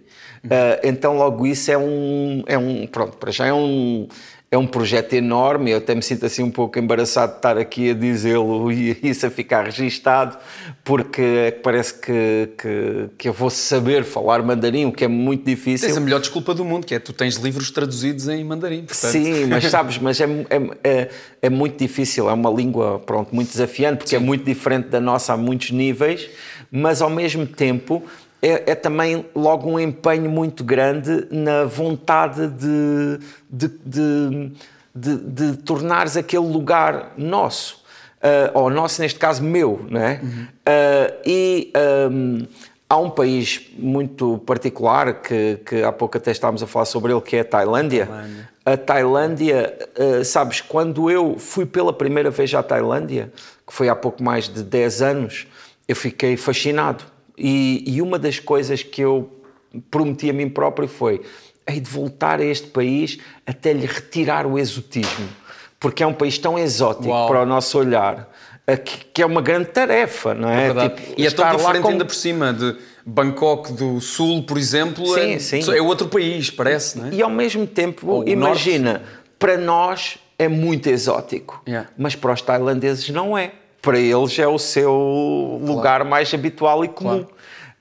Ah, 0.49 0.81
então 0.83 1.17
logo 1.17 1.47
isso 1.47 1.71
é 1.71 1.79
um, 1.79 2.43
é 2.47 2.57
um, 2.57 2.87
pronto, 2.87 3.17
para 3.17 3.31
já 3.31 3.47
é 3.47 3.53
um, 3.53 4.09
é 4.51 4.59
um 4.59 4.67
projeto 4.67 5.13
enorme, 5.13 5.71
eu 5.71 5.79
até 5.79 5.95
me 5.95 6.03
sinto 6.03 6.27
assim 6.27 6.43
um 6.43 6.51
pouco 6.51 6.77
embaraçado 6.79 7.33
de 7.33 7.39
estar 7.39 7.57
aqui 7.57 7.91
a 7.91 7.95
dizê-lo 7.95 8.71
e 8.73 8.99
isso 9.03 9.27
a 9.27 9.31
ficar 9.31 9.67
registado, 9.67 10.39
porque 10.83 11.21
é 11.21 11.51
que 11.53 11.61
parece 11.61 11.95
que, 11.95 12.49
que, 12.59 13.09
que 13.17 13.29
eu 13.29 13.33
vou 13.33 13.51
saber 13.51 14.03
falar 14.03 14.43
mandarim, 14.43 14.87
o 14.87 14.93
que 14.93 15.05
é 15.05 15.09
muito 15.09 15.45
difícil. 15.45 15.87
Tens 15.87 15.97
a 15.97 16.01
melhor 16.01 16.21
desculpa 16.21 16.55
do 16.55 16.65
mundo, 16.65 16.87
que 16.87 16.95
é 16.95 16.99
tu 16.99 17.13
tens 17.13 17.37
livros 17.37 17.71
traduzidos 17.71 18.27
em 18.29 18.43
mandarim. 18.43 18.85
Portanto, 18.85 19.13
Sim, 19.13 19.47
mas 19.47 19.65
sabes, 19.71 19.99
mas 19.99 20.21
é, 20.21 20.25
é, 20.25 20.79
é, 20.83 21.11
é 21.43 21.51
muito 21.51 21.79
difícil, 21.79 22.29
é 22.29 22.33
uma 22.33 22.51
língua 22.51 22.99
pronto, 22.99 23.35
muito 23.35 23.51
desafiante, 23.51 23.99
porque 23.99 24.17
é 24.17 24.19
muito 24.19 24.45
diferente 24.45 24.89
da 24.89 25.01
nossa 25.01 25.35
a 25.35 25.37
muitos 25.37 25.71
níveis, 25.71 26.29
mas 26.73 27.01
ao 27.01 27.11
mesmo 27.11 27.47
tempo 27.47 28.03
é, 28.43 28.71
é 28.71 28.75
também 28.75 29.27
logo 29.35 29.69
um 29.69 29.79
empenho 29.79 30.31
muito 30.31 30.65
grande 30.65 31.27
na 31.31 31.65
vontade 31.65 32.49
de, 32.49 33.19
de, 33.51 33.69
de, 33.85 34.53
de, 34.95 35.17
de 35.17 35.57
tornares 35.59 36.17
aquele 36.17 36.47
lugar 36.47 37.13
nosso. 37.17 37.81
Uh, 38.21 38.53
ou 38.53 38.71
nosso, 38.71 39.01
neste 39.01 39.19
caso, 39.19 39.43
meu, 39.43 39.87
não 39.89 40.01
é? 40.01 40.21
Uh, 40.23 41.21
e 41.25 41.73
um, 42.11 42.47
há 42.87 42.99
um 42.99 43.09
país 43.09 43.71
muito 43.79 44.37
particular 44.45 45.23
que, 45.23 45.59
que 45.65 45.83
há 45.83 45.91
pouco 45.91 46.19
até 46.19 46.31
estávamos 46.31 46.63
a 46.63 46.67
falar 46.67 46.85
sobre 46.85 47.13
ele, 47.13 47.21
que 47.23 47.37
é 47.37 47.41
a 47.41 47.45
Tailândia. 47.45 48.07
Tailândia. 48.07 48.51
A 48.63 48.77
Tailândia, 48.77 49.79
uh, 49.99 50.25
sabes, 50.25 50.61
quando 50.61 51.11
eu 51.11 51.39
fui 51.39 51.65
pela 51.65 51.95
primeira 51.95 52.31
vez 52.31 52.53
à 52.53 52.63
Tailândia, 52.63 53.33
que 53.67 53.73
foi 53.73 53.89
há 53.89 53.97
pouco 53.97 54.23
mais 54.23 54.51
de 54.51 54.63
10 54.63 55.01
anos, 55.01 55.47
eu 55.89 55.97
fiquei 55.97 56.37
fascinado. 56.37 57.05
E, 57.43 57.83
e 57.87 58.03
uma 58.03 58.19
das 58.19 58.39
coisas 58.39 58.83
que 58.83 59.01
eu 59.01 59.31
prometi 59.91 60.29
a 60.29 60.33
mim 60.33 60.49
próprio 60.49 60.87
foi 60.87 61.23
hei 61.67 61.81
de 61.81 61.89
voltar 61.89 62.39
a 62.41 62.45
este 62.45 62.67
país 62.67 63.19
até 63.47 63.73
lhe 63.73 63.87
retirar 63.87 64.47
o 64.47 64.59
exotismo, 64.59 65.29
porque 65.79 66.03
é 66.03 66.07
um 66.07 66.13
país 66.13 66.37
tão 66.39 66.59
exótico 66.59 67.09
Uau. 67.09 67.29
para 67.29 67.43
o 67.43 67.47
nosso 67.47 67.79
olhar, 67.79 68.29
que, 68.85 69.23
é 69.23 69.27
uma 69.27 69.41
grande 69.41 69.67
tarefa, 69.67 70.35
não 70.35 70.49
é? 70.51 70.67
Verdade. 70.67 70.95
Tipo, 70.97 71.21
e 71.21 71.27
é 71.27 71.31
tão 71.31 71.45
lá 71.45 71.57
diferente 71.57 71.83
com- 71.83 71.89
ainda 71.89 72.05
por 72.05 72.15
cima 72.15 72.53
de 72.53 72.77
Bangkok 73.07 73.73
do 73.73 74.01
Sul, 74.01 74.43
por 74.43 74.59
exemplo, 74.59 75.07
Sim, 75.15 75.33
é, 75.35 75.39
sim. 75.39 75.73
é 75.73 75.81
outro 75.83 76.09
país, 76.09 76.51
parece, 76.51 76.99
não 76.99 77.07
é? 77.07 77.15
E 77.15 77.23
ao 77.23 77.31
mesmo 77.31 77.67
tempo, 77.67 78.07
Ou 78.09 78.29
imagina, 78.29 79.03
para 79.39 79.57
nós 79.57 80.19
é 80.39 80.49
muito 80.49 80.89
exótico, 80.89 81.63
Yeah. 81.67 81.89
mas 81.97 82.15
para 82.17 82.33
os 82.33 82.43
tailandeses 82.43 83.09
não 83.11 83.37
é. 83.39 83.53
Para 83.83 83.99
eles 83.99 84.39
é 84.39 84.47
o 84.47 84.59
seu 84.59 85.61
lugar 85.63 86.05
mais 86.05 86.33
habitual 86.35 86.85
e 86.85 86.89
comum. 86.89 87.25
Claro. 87.25 87.29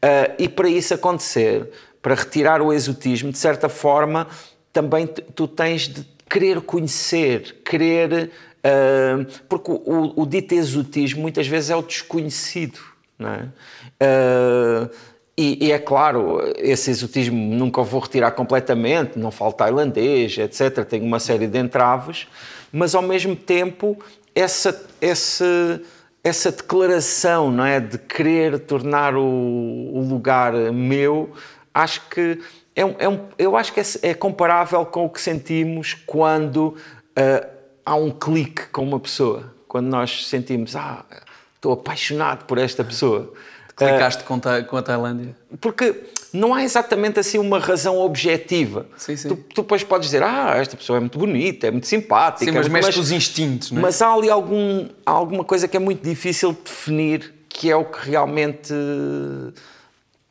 Ah, 0.02 0.32
e 0.40 0.48
para 0.48 0.70
isso 0.70 0.94
acontecer, 0.94 1.70
para 2.02 2.16
retirar 2.16 2.62
o 2.62 2.72
exotismo, 2.72 3.32
de 3.32 3.38
certa 3.38 3.68
forma, 3.68 4.28
também 4.72 5.08
tu 5.08 5.48
tens 5.48 5.88
de 5.88 6.06
querer 6.30 6.62
conhecer, 6.62 7.62
querer. 7.66 8.32
Uh, 8.60 9.26
porque 9.48 9.72
o, 9.72 10.22
o, 10.22 10.26
dito 10.26 10.54
exotismo 10.54 11.22
muitas 11.22 11.48
vezes 11.48 11.70
é 11.70 11.76
o 11.78 11.82
desconhecido. 11.82 12.80
Não 13.18 13.30
é? 13.30 13.44
Uh, 14.02 14.90
e, 15.38 15.68
e, 15.68 15.72
é 15.72 15.80
claro, 15.80 16.42
esse 16.58 16.92
exotismo 16.92 17.38
nunca 17.56 17.80
o 17.80 17.86
vou 17.86 18.02
retirar 18.02 18.32
completamente, 18.32 19.18
não 19.18 19.32
falo 19.32 19.54
tailandês, 19.54 20.38
etc. 20.38 20.84
Tenho 20.84 21.06
uma 21.06 21.20
série 21.20 21.48
de 21.48 21.58
entraves, 21.58 22.28
mas 22.74 22.94
ao 22.94 23.02
mesmo 23.02 23.34
tempo, 23.38 23.98
essa, 24.40 24.86
essa, 25.02 25.82
essa 26.24 26.52
declaração 26.52 27.52
não 27.52 27.66
é, 27.66 27.80
de 27.80 27.98
querer 27.98 28.60
tornar 28.60 29.16
o, 29.16 29.22
o 29.22 30.06
lugar 30.08 30.54
meu, 30.72 31.32
acho 31.74 32.08
que 32.10 32.40
é, 32.76 32.82
é 33.00 33.10
um, 33.10 33.28
eu 33.38 33.58
acho 33.58 33.74
que 33.74 33.80
é, 33.80 33.84
é, 34.04 34.14
comparável 34.14 34.86
com 34.86 35.06
o 35.06 35.10
que 35.10 35.20
sentimos 35.20 35.94
quando 35.94 36.68
uh, 36.68 37.48
há 37.86 37.96
um 37.96 38.10
clique 38.10 38.68
com 38.68 38.84
uma 38.84 39.00
pessoa. 39.00 39.54
Quando 39.68 39.88
nós 39.88 40.28
sentimos, 40.28 40.76
ah, 40.76 41.04
estou 41.56 41.74
apaixonado 41.74 42.46
por 42.46 42.58
esta 42.58 42.84
pessoa. 42.84 43.34
Clicaste 43.80 44.24
uh, 44.24 44.26
com, 44.26 44.40
ta, 44.40 44.62
com 44.64 44.78
a 44.78 44.82
Tailândia? 44.82 45.36
Porque 45.60 45.96
não 46.34 46.54
há 46.54 46.64
exatamente 46.64 47.20
assim 47.20 47.38
uma 47.38 47.60
razão 47.60 47.98
objetiva. 47.98 48.86
Sim, 48.98 49.16
sim. 49.16 49.30
Tu, 49.30 49.36
tu, 49.36 49.62
depois 49.62 49.84
podes 49.84 50.08
dizer, 50.10 50.22
ah, 50.22 50.56
esta 50.58 50.78
pessoa 50.78 50.98
é 50.98 51.00
muito 51.00 51.18
bonita, 51.18 51.68
é 51.68 51.72
muito 51.72 51.88
simpática. 51.88 52.52
Sim, 52.52 52.58
mas 52.58 52.68
mexe 52.68 52.94
com 52.94 53.00
os 53.00 53.12
instintos, 53.12 53.72
não 53.72 53.80
é? 53.80 53.82
Mas 53.84 54.02
há 54.02 54.14
ali 54.14 54.30
algum, 54.30 54.88
há 55.06 55.12
alguma 55.12 55.44
coisa 55.44 55.68
que 55.68 55.78
é 55.78 55.80
muito 55.80 56.04
difícil 56.04 56.52
de 56.52 56.60
definir, 56.64 57.34
que 57.48 57.72
é 57.72 57.76
o 57.76 57.86
que 57.86 58.10
realmente 58.10 58.74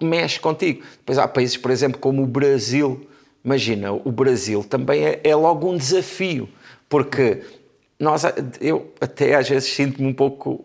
mexe 0.01 0.39
contigo. 0.39 0.83
Depois 0.99 1.19
há 1.19 1.27
países, 1.27 1.57
por 1.57 1.71
exemplo, 1.71 1.99
como 1.99 2.23
o 2.23 2.27
Brasil. 2.27 3.09
Imagina, 3.45 3.93
o 3.93 4.13
Brasil 4.13 4.63
também 4.63 5.05
é, 5.05 5.21
é 5.25 5.35
logo 5.35 5.71
um 5.71 5.77
desafio, 5.77 6.49
porque 6.89 7.43
nós, 7.99 8.23
eu 8.61 8.93
até 9.01 9.35
às 9.35 9.49
vezes 9.49 9.73
sinto-me 9.73 10.07
um 10.09 10.15
pouco 10.15 10.65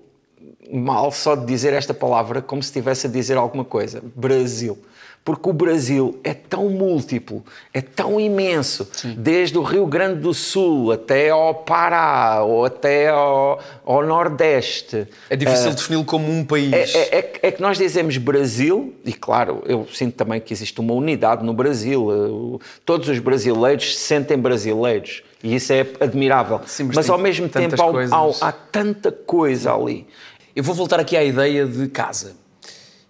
mal 0.71 1.11
só 1.11 1.35
de 1.35 1.45
dizer 1.45 1.73
esta 1.73 1.93
palavra 1.93 2.41
como 2.41 2.61
se 2.61 2.69
estivesse 2.69 3.07
a 3.07 3.09
dizer 3.09 3.37
alguma 3.37 3.65
coisa. 3.65 4.01
Brasil 4.15 4.77
porque 5.25 5.49
o 5.49 5.53
Brasil 5.53 6.19
é 6.23 6.33
tão 6.33 6.69
múltiplo, 6.69 7.43
é 7.73 7.79
tão 7.79 8.19
imenso, 8.19 8.87
Sim. 8.91 9.15
desde 9.17 9.57
o 9.57 9.61
Rio 9.61 9.85
Grande 9.85 10.19
do 10.19 10.33
Sul 10.33 10.91
até 10.91 11.29
ao 11.29 11.55
Pará 11.55 12.43
ou 12.43 12.65
até 12.65 13.07
ao, 13.07 13.59
ao 13.85 14.05
Nordeste. 14.05 15.07
É 15.29 15.35
difícil 15.35 15.71
uh, 15.71 15.75
defini-lo 15.75 16.03
como 16.03 16.29
um 16.29 16.43
país. 16.43 16.73
É, 16.73 16.97
é, 16.97 17.19
é, 17.19 17.39
é, 17.43 17.51
que 17.51 17.61
nós 17.61 17.77
dizemos 17.77 18.17
Brasil, 18.17 18.93
e 19.05 19.13
claro, 19.13 19.63
eu 19.65 19.87
sinto 19.93 20.15
também 20.15 20.41
que 20.41 20.53
existe 20.53 20.79
uma 20.81 20.93
unidade 20.93 21.43
no 21.45 21.53
Brasil, 21.53 22.59
todos 22.85 23.07
os 23.07 23.19
brasileiros 23.19 23.95
se 23.95 24.01
sentem 24.01 24.37
brasileiros. 24.37 25.23
E 25.41 25.55
isso 25.55 25.73
é 25.73 25.85
admirável. 25.99 26.61
Sim, 26.65 26.85
mas, 26.85 26.95
mas 26.95 27.09
ao 27.09 27.17
mesmo 27.17 27.49
tempo 27.49 27.75
há, 27.81 28.15
há, 28.15 28.47
há 28.47 28.51
tanta 28.51 29.11
coisa 29.11 29.73
ali. 29.73 30.07
Eu 30.55 30.63
vou 30.63 30.75
voltar 30.75 30.99
aqui 30.99 31.17
à 31.17 31.23
ideia 31.23 31.65
de 31.65 31.87
casa, 31.87 32.35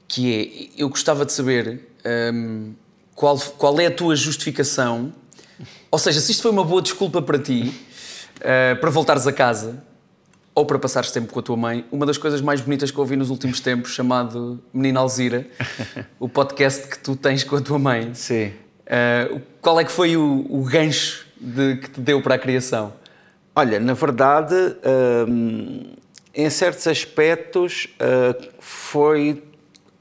que 0.08 0.72
é, 0.78 0.82
eu 0.82 0.88
gostava 0.88 1.26
de 1.26 1.34
saber 1.34 1.90
um, 2.34 2.72
qual, 3.14 3.38
qual 3.58 3.78
é 3.82 3.88
a 3.88 3.92
tua 3.92 4.16
justificação? 4.16 5.12
Ou 5.92 6.00
seja, 6.00 6.22
se 6.22 6.32
isto 6.32 6.42
foi 6.42 6.52
uma 6.52 6.64
boa 6.64 6.82
desculpa 6.82 7.22
para 7.22 7.38
ti, 7.38 7.74
uh, 8.38 8.80
para 8.80 8.90
voltares 8.90 9.28
a 9.28 9.34
casa, 9.34 9.84
ou 10.56 10.66
para 10.66 10.80
passares 10.80 11.12
tempo 11.12 11.34
com 11.34 11.40
a 11.42 11.44
tua 11.44 11.58
mãe, 11.58 11.86
uma 11.92 12.06
das 12.06 12.18
coisas 12.18 12.40
mais 12.40 12.62
bonitas 12.62 12.92
que 12.92 12.98
eu 12.98 13.02
ouvi 13.02 13.18
nos 13.18 13.30
últimos 13.30 13.60
tempos, 13.60 13.92
chamado 13.92 14.64
Menina 14.74 15.02
Alzira, 15.02 15.46
o 16.18 16.30
podcast 16.30 16.88
que 16.88 16.98
tu 16.98 17.14
tens 17.14 17.44
com 17.44 17.58
a 17.58 17.62
tua 17.62 17.78
mãe. 17.78 18.14
Sim. 18.14 18.54
Uh, 18.88 19.42
qual 19.62 19.78
é 19.82 19.84
que 19.84 19.92
foi 19.92 20.16
o, 20.16 20.46
o 20.50 20.64
gancho 20.64 21.26
de, 21.42 21.76
que 21.76 21.90
te 21.90 22.00
deu 22.00 22.22
para 22.22 22.36
a 22.36 22.38
criação? 22.38 22.94
Olha, 23.54 23.82
na 23.82 23.94
verdade, 23.94 24.56
em 26.34 26.50
certos 26.50 26.88
aspectos, 26.88 27.88
uh, 28.00 28.50
foi 28.60 29.44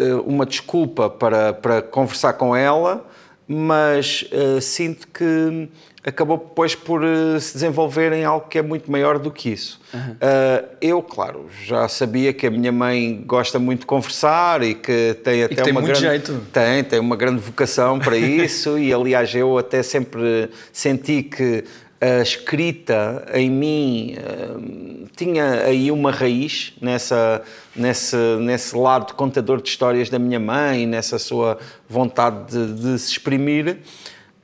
eh, 0.03 0.15
uma 0.15 0.45
desculpa 0.45 1.09
para, 1.09 1.53
para 1.53 1.81
conversar 1.81 2.33
com 2.33 2.57
ela, 2.57 3.07
mas 3.47 4.25
uh, 4.33 4.61
sinto 4.61 5.07
que 5.09 5.69
acabou 6.03 6.39
depois 6.39 6.75
por 6.75 7.05
uh, 7.05 7.39
se 7.39 7.53
desenvolver 7.53 8.13
em 8.13 8.25
algo 8.25 8.49
que 8.49 8.59
é 8.59 8.63
muito 8.63 8.91
maior 8.91 9.19
do 9.19 9.31
que 9.31 9.51
isso. 9.51 9.81
Uhum. 9.95 10.13
Uh, 10.13 10.69
eu, 10.81 11.03
claro, 11.03 11.49
já 11.65 11.87
sabia 11.87 12.33
que 12.33 12.47
a 12.47 12.51
minha 12.51 12.73
mãe 12.73 13.23
gosta 13.25 13.59
muito 13.59 13.81
de 13.81 13.87
conversar 13.87 14.63
e 14.63 14.75
que 14.75 15.15
tem 15.23 15.45
até 15.45 15.55
que 15.55 15.63
tem 15.63 15.73
uma 15.73 15.81
muito 15.81 16.01
grande 16.01 16.27
jeito. 16.27 16.47
tem 16.53 16.83
tem 16.83 16.99
uma 16.99 17.15
grande 17.15 17.41
vocação 17.41 18.01
para 18.01 18.17
isso 18.19 18.79
e 18.79 18.93
aliás 18.93 19.33
eu 19.35 19.57
até 19.57 19.83
sempre 19.83 20.51
senti 20.73 21.23
que 21.23 21.65
a 22.03 22.21
escrita 22.21 23.25
em 23.33 23.49
mim 23.49 24.17
uh, 24.19 25.07
tinha 25.17 25.63
aí 25.63 25.89
uma 25.89 26.11
raiz 26.11 26.73
nessa, 26.81 27.43
nesse, 27.77 28.17
nesse 28.41 28.77
lado 28.77 29.15
contador 29.15 29.63
de 29.63 29.69
histórias 29.69 30.11
da 30.11 30.19
minha 30.19 30.41
mãe, 30.41 30.85
nessa 30.85 31.17
sua 31.17 31.59
vontade 31.89 32.51
de, 32.51 32.75
de 32.75 32.99
se 32.99 33.13
exprimir. 33.13 33.79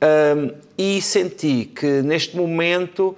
Uh, 0.01 0.55
e 0.79 1.03
senti 1.03 1.65
que 1.65 2.01
neste 2.03 2.37
momento 2.37 3.09
uh, 3.09 3.17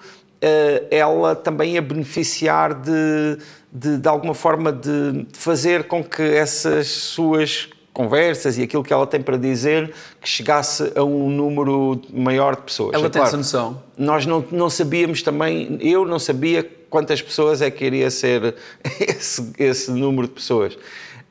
ela 0.90 1.36
também 1.36 1.74
ia 1.74 1.82
beneficiar 1.82 2.72
de, 2.72 3.36
de, 3.70 3.98
de 3.98 4.08
alguma 4.08 4.32
forma 4.32 4.72
de 4.72 5.26
fazer 5.34 5.84
com 5.84 6.02
que 6.02 6.22
essas 6.22 6.86
suas 6.86 7.68
conversas 8.00 8.56
e 8.56 8.62
aquilo 8.62 8.82
que 8.82 8.92
ela 8.92 9.06
tem 9.06 9.20
para 9.20 9.36
dizer 9.36 9.92
que 10.20 10.28
chegasse 10.28 10.90
a 10.94 11.04
um 11.04 11.28
número 11.28 12.00
maior 12.10 12.56
de 12.56 12.62
pessoas. 12.62 12.94
Ela 12.94 13.06
é 13.06 13.10
tem 13.10 13.20
claro, 13.20 13.28
essa 13.28 13.36
noção. 13.36 13.82
Nós 13.98 14.24
não, 14.24 14.42
não 14.50 14.70
sabíamos 14.70 15.22
também, 15.22 15.78
eu 15.82 16.06
não 16.06 16.18
sabia 16.18 16.66
quantas 16.88 17.20
pessoas 17.20 17.60
é 17.60 17.70
que 17.70 17.84
iria 17.84 18.10
ser 18.10 18.54
esse, 18.98 19.52
esse 19.58 19.90
número 19.90 20.28
de 20.28 20.32
pessoas. 20.32 20.78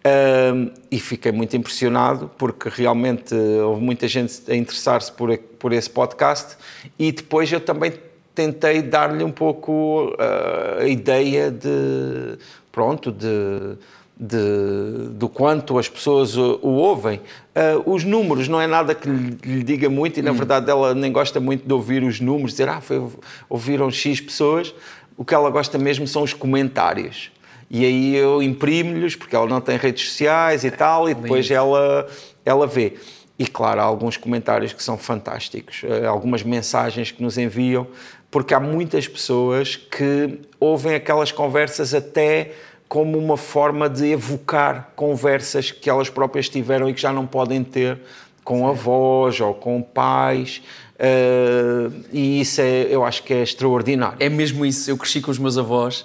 Um, 0.05 0.71
e 0.89 0.99
fiquei 0.99 1.31
muito 1.31 1.57
impressionado 1.57 2.29
porque 2.37 2.69
realmente 2.69 3.35
houve 3.35 3.81
muita 3.81 4.07
gente 4.07 4.39
a 4.47 4.55
interessar-se 4.55 5.11
por, 5.11 5.35
por 5.37 5.73
esse 5.73 5.89
podcast 5.89 6.55
e 6.97 7.11
depois 7.11 7.51
eu 7.51 7.59
também 7.59 7.91
tentei 8.33 8.81
dar-lhe 8.81 9.23
um 9.23 9.31
pouco 9.31 10.13
uh, 10.13 10.81
a 10.81 10.87
ideia 10.87 11.51
de 11.51 12.37
pronto 12.71 13.11
de 13.11 13.75
de, 14.19 15.11
do 15.11 15.29
quanto 15.29 15.79
as 15.79 15.87
pessoas 15.87 16.35
o, 16.35 16.59
o 16.61 16.69
ouvem. 16.71 17.21
Uh, 17.55 17.93
os 17.93 18.03
números 18.03 18.49
não 18.49 18.59
é 18.59 18.67
nada 18.67 18.93
que 18.93 19.07
lhe, 19.07 19.37
lhe 19.45 19.63
diga 19.63 19.89
muito 19.89 20.19
e, 20.19 20.21
na 20.21 20.31
hum. 20.31 20.35
verdade, 20.35 20.69
ela 20.69 20.93
nem 20.93 21.09
gosta 21.09 21.39
muito 21.39 21.65
de 21.65 21.73
ouvir 21.73 22.03
os 22.03 22.19
números, 22.19 22.51
dizer, 22.51 22.67
ah, 22.67 22.81
foi, 22.81 23.01
ouviram 23.47 23.89
X 23.89 24.19
pessoas. 24.19 24.75
O 25.15 25.23
que 25.23 25.33
ela 25.33 25.49
gosta 25.49 25.77
mesmo 25.77 26.05
são 26.05 26.23
os 26.23 26.33
comentários. 26.33 27.31
E 27.69 27.85
aí 27.85 28.15
eu 28.15 28.43
imprimo-lhes, 28.43 29.15
porque 29.15 29.35
ela 29.35 29.47
não 29.47 29.61
tem 29.61 29.77
redes 29.77 30.09
sociais 30.09 30.65
e 30.65 30.71
tal, 30.71 31.09
e 31.09 31.13
depois 31.13 31.49
ela, 31.49 32.07
ela 32.43 32.67
vê. 32.67 32.95
E 33.37 33.47
claro, 33.47 33.79
há 33.79 33.83
alguns 33.83 34.17
comentários 34.17 34.73
que 34.73 34.83
são 34.83 34.97
fantásticos, 34.97 35.83
ah, 35.85 36.09
algumas 36.09 36.43
mensagens 36.43 37.09
que 37.09 37.23
nos 37.23 37.37
enviam, 37.37 37.87
porque 38.29 38.53
há 38.53 38.59
muitas 38.59 39.07
pessoas 39.07 39.77
que 39.77 40.39
ouvem 40.59 40.93
aquelas 40.93 41.31
conversas 41.31 41.93
até 41.93 42.51
como 42.89 43.19
uma 43.19 43.37
forma 43.37 43.87
de 43.87 44.07
evocar 44.07 44.91
conversas 44.95 45.69
que 45.69 45.87
elas 45.87 46.09
próprias 46.09 46.49
tiveram 46.49 46.89
e 46.89 46.93
que 46.93 46.99
já 46.99 47.13
não 47.13 47.27
podem 47.27 47.63
ter 47.63 47.99
com 48.43 48.61
Sim. 48.61 48.65
avós 48.65 49.39
ou 49.39 49.53
com 49.53 49.79
pais. 49.79 50.63
Uh, 50.95 51.93
e 52.11 52.41
isso 52.41 52.59
é, 52.59 52.87
eu 52.89 53.05
acho 53.05 53.21
que 53.23 53.31
é 53.31 53.43
extraordinário. 53.43 54.17
É 54.19 54.27
mesmo 54.27 54.65
isso. 54.65 54.89
Eu 54.89 54.97
cresci 54.97 55.21
com 55.21 55.29
os 55.29 55.37
meus 55.37 55.55
avós 55.55 56.03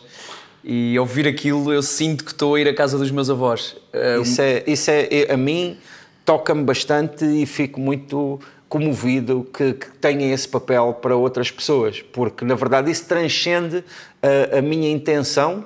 e 0.63 0.99
ouvir 0.99 1.27
aquilo 1.27 1.73
eu 1.73 1.83
sinto 1.83 2.23
que 2.23 2.33
estou 2.33 2.55
a 2.55 2.61
ir 2.61 2.69
à 2.69 2.75
casa 2.75 2.99
dos 2.99 3.11
meus 3.11 3.31
avós. 3.31 3.75
Uh, 3.95 4.21
isso, 4.21 4.43
é, 4.43 4.63
isso 4.67 4.91
é, 4.91 5.33
a 5.33 5.39
mim 5.39 5.79
toca-me 6.23 6.65
bastante 6.65 7.25
e 7.25 7.47
fico 7.47 7.81
muito 7.81 8.39
comovido 8.69 9.47
que, 9.57 9.73
que 9.73 9.91
tenha 10.01 10.35
esse 10.35 10.49
papel 10.49 10.99
para 11.01 11.17
outras 11.17 11.51
pessoas, 11.51 12.03
porque 12.03 12.45
na 12.45 12.55
verdade 12.55 12.91
isso 12.91 13.07
transcende 13.07 13.85
a, 14.23 14.59
a 14.59 14.63
minha 14.63 14.91
intenção 14.91 15.65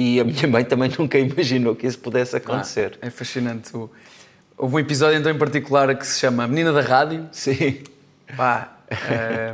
e 0.00 0.18
a 0.18 0.24
minha 0.24 0.48
mãe 0.48 0.64
também 0.64 0.90
nunca 0.98 1.18
imaginou 1.18 1.76
que 1.76 1.86
isso 1.86 1.98
pudesse 1.98 2.34
acontecer. 2.34 2.98
Ah, 3.02 3.06
é 3.08 3.10
fascinante. 3.10 3.70
Houve 4.56 4.76
um 4.76 4.78
episódio 4.78 5.18
então 5.18 5.30
em 5.30 5.36
particular 5.36 5.94
que 5.94 6.06
se 6.06 6.18
chama 6.18 6.46
Menina 6.46 6.72
da 6.72 6.80
Rádio. 6.80 7.28
Sim. 7.32 7.82
Pá, 8.34 8.78
é, 8.88 9.52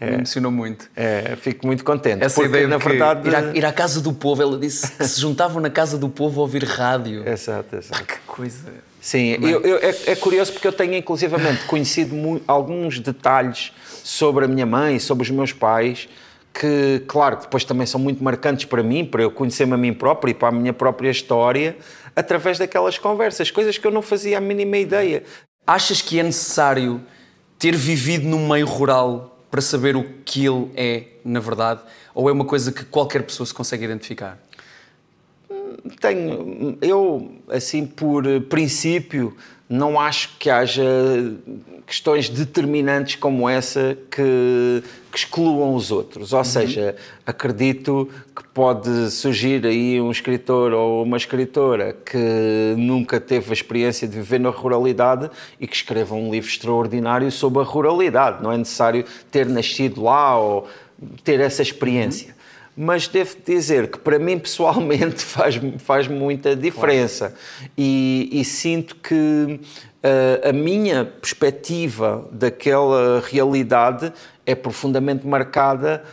me 0.00 0.14
emocionou 0.14 0.52
muito. 0.52 0.88
É, 0.94 1.34
fico 1.36 1.66
muito 1.66 1.82
contente. 1.82 2.24
Essa 2.24 2.36
porque, 2.36 2.50
ideia 2.50 2.68
na 2.68 2.78
verdade... 2.78 3.28
Ir 3.28 3.34
à, 3.34 3.40
ir 3.56 3.64
à, 3.64 3.72
casa 3.72 4.00
do 4.00 4.12
povo, 4.12 4.42
ela 4.42 4.56
disse 4.56 4.92
que 4.92 5.04
se 5.08 5.20
juntavam 5.20 5.60
na 5.60 5.70
casa 5.70 5.98
do 5.98 6.08
povo 6.08 6.40
a 6.40 6.42
ouvir 6.42 6.62
rádio. 6.62 7.28
Exato, 7.28 7.74
exato. 7.74 7.98
Pá, 7.98 8.06
que 8.06 8.20
coisa. 8.26 8.72
Sim, 9.00 9.38
eu, 9.40 9.60
eu, 9.62 9.76
é, 9.78 10.12
é, 10.12 10.16
curioso 10.16 10.52
porque 10.52 10.68
eu 10.68 10.72
tenho 10.72 10.94
inclusivamente 10.94 11.64
conhecido 11.66 12.14
alguns 12.46 13.00
detalhes 13.00 13.72
sobre 14.04 14.44
a 14.44 14.48
minha 14.48 14.66
mãe, 14.66 14.98
sobre 14.98 15.24
os 15.24 15.30
meus 15.30 15.52
pais, 15.52 16.08
que, 16.52 17.02
claro, 17.06 17.36
depois 17.40 17.64
também 17.64 17.86
são 17.86 18.00
muito 18.00 18.22
marcantes 18.22 18.64
para 18.64 18.82
mim, 18.82 19.04
para 19.04 19.22
eu 19.22 19.30
conhecer-me 19.30 19.74
a 19.74 19.76
mim 19.76 19.92
próprio 19.92 20.32
e 20.32 20.34
para 20.34 20.48
a 20.48 20.52
minha 20.52 20.72
própria 20.72 21.10
história, 21.10 21.76
através 22.14 22.58
daquelas 22.58 22.98
conversas, 22.98 23.50
coisas 23.50 23.78
que 23.78 23.86
eu 23.86 23.90
não 23.90 24.02
fazia 24.02 24.38
a 24.38 24.40
mínima 24.40 24.76
ideia. 24.76 25.22
Achas 25.66 26.02
que 26.02 26.18
é 26.18 26.22
necessário 26.22 27.00
ter 27.58 27.76
vivido 27.76 28.26
num 28.26 28.48
meio 28.48 28.66
rural 28.66 29.38
para 29.50 29.60
saber 29.60 29.96
o 29.96 30.04
que 30.24 30.46
ele 30.46 30.70
é, 30.74 31.04
na 31.24 31.40
verdade? 31.40 31.80
Ou 32.14 32.28
é 32.28 32.32
uma 32.32 32.44
coisa 32.44 32.72
que 32.72 32.84
qualquer 32.84 33.22
pessoa 33.22 33.46
se 33.46 33.54
consegue 33.54 33.84
identificar? 33.84 34.38
Tenho, 36.00 36.76
eu, 36.82 37.32
assim, 37.48 37.86
por 37.86 38.24
princípio, 38.42 39.36
não 39.68 40.00
acho 40.00 40.36
que 40.38 40.48
haja 40.48 40.82
questões 41.86 42.28
determinantes 42.28 43.16
como 43.16 43.48
essa 43.48 43.96
que, 44.10 44.82
que 45.12 45.18
excluam 45.18 45.74
os 45.74 45.90
outros. 45.90 46.32
Ou 46.32 46.38
uhum. 46.38 46.44
seja, 46.44 46.96
acredito 47.26 48.08
que 48.34 48.42
pode 48.48 49.10
surgir 49.10 49.66
aí 49.66 50.00
um 50.00 50.10
escritor 50.10 50.72
ou 50.72 51.02
uma 51.02 51.16
escritora 51.16 51.94
que 52.04 52.74
nunca 52.78 53.20
teve 53.20 53.50
a 53.50 53.52
experiência 53.52 54.08
de 54.08 54.14
viver 54.14 54.40
na 54.40 54.50
ruralidade 54.50 55.30
e 55.60 55.66
que 55.66 55.76
escreva 55.76 56.14
um 56.14 56.30
livro 56.30 56.48
extraordinário 56.48 57.30
sobre 57.30 57.60
a 57.60 57.64
ruralidade. 57.64 58.42
Não 58.42 58.50
é 58.50 58.56
necessário 58.56 59.04
ter 59.30 59.46
nascido 59.46 60.02
lá 60.02 60.38
ou 60.38 60.66
ter 61.22 61.40
essa 61.40 61.62
experiência. 61.62 62.28
Uhum 62.28 62.37
mas 62.80 63.08
devo 63.08 63.36
dizer 63.44 63.90
que 63.90 63.98
para 63.98 64.20
mim 64.20 64.38
pessoalmente 64.38 65.20
faz, 65.26 65.60
faz 65.78 66.06
muita 66.06 66.54
diferença 66.54 67.34
e, 67.76 68.28
e, 68.30 68.44
sinto 68.44 68.94
que 68.94 69.14
uh, 70.04 70.48
a 70.48 70.52
minha 70.52 71.04
perspectiva 71.04 72.28
daquela 72.30 73.20
realidade 73.20 74.12
é 74.46 74.54
profundamente 74.54 75.26
marcada 75.26 76.04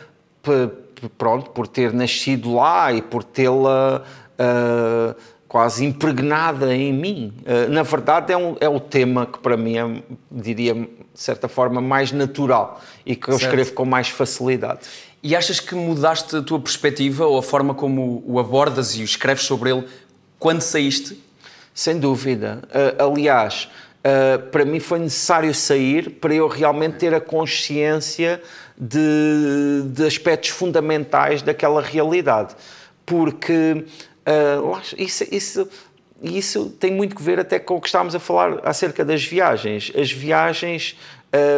pronto, 1.16 1.50
por 1.50 1.68
ter 1.68 1.92
nascido 1.92 2.54
lá 2.54 2.92
e 2.92 3.00
por 3.00 3.22
tê-la 3.22 4.02
uh, 4.02 5.16
quase 5.46 5.84
impregnada 5.84 6.74
em 6.74 6.92
mim. 6.92 7.32
Uh, 7.42 7.70
na 7.70 7.82
verdade, 7.84 8.32
é, 8.32 8.36
um, 8.36 8.56
é 8.60 8.68
o 8.68 8.80
tema 8.80 9.24
que 9.26 9.38
para 9.38 9.56
mim 9.56 9.76
é, 9.78 10.02
diria, 10.30 10.74
de 10.74 10.88
certa 11.14 11.48
forma, 11.48 11.80
mais 11.80 12.10
natural 12.10 12.80
e 13.04 13.14
que 13.14 13.28
eu 13.28 13.38
certo. 13.38 13.50
escrevo 13.50 13.72
com 13.72 13.84
mais 13.84 14.08
facilidade. 14.08 14.80
E 15.26 15.34
achas 15.34 15.58
que 15.58 15.74
mudaste 15.74 16.36
a 16.36 16.40
tua 16.40 16.60
perspectiva 16.60 17.26
ou 17.26 17.36
a 17.36 17.42
forma 17.42 17.74
como 17.74 18.22
o 18.24 18.38
abordas 18.38 18.94
e 18.94 19.00
o 19.00 19.04
escreves 19.04 19.42
sobre 19.42 19.70
ele 19.70 19.84
quando 20.38 20.60
saíste? 20.60 21.20
Sem 21.74 21.98
dúvida. 21.98 22.62
Uh, 22.66 23.10
aliás, 23.10 23.68
uh, 24.04 24.40
para 24.52 24.64
mim 24.64 24.78
foi 24.78 25.00
necessário 25.00 25.52
sair 25.52 26.10
para 26.10 26.32
eu 26.32 26.46
realmente 26.46 26.98
ter 26.98 27.12
a 27.12 27.20
consciência 27.20 28.40
de, 28.78 29.82
de 29.86 30.06
aspectos 30.06 30.50
fundamentais 30.50 31.42
daquela 31.42 31.82
realidade. 31.82 32.54
Porque 33.04 33.84
uh, 34.28 34.80
isso, 34.96 35.24
isso, 35.32 35.68
isso 36.22 36.70
tem 36.78 36.92
muito 36.92 37.16
que 37.16 37.22
ver 37.22 37.40
até 37.40 37.58
com 37.58 37.74
o 37.74 37.80
que 37.80 37.88
estávamos 37.88 38.14
a 38.14 38.20
falar 38.20 38.60
acerca 38.62 39.04
das 39.04 39.24
viagens. 39.24 39.90
As 39.92 40.12
viagens, 40.12 40.96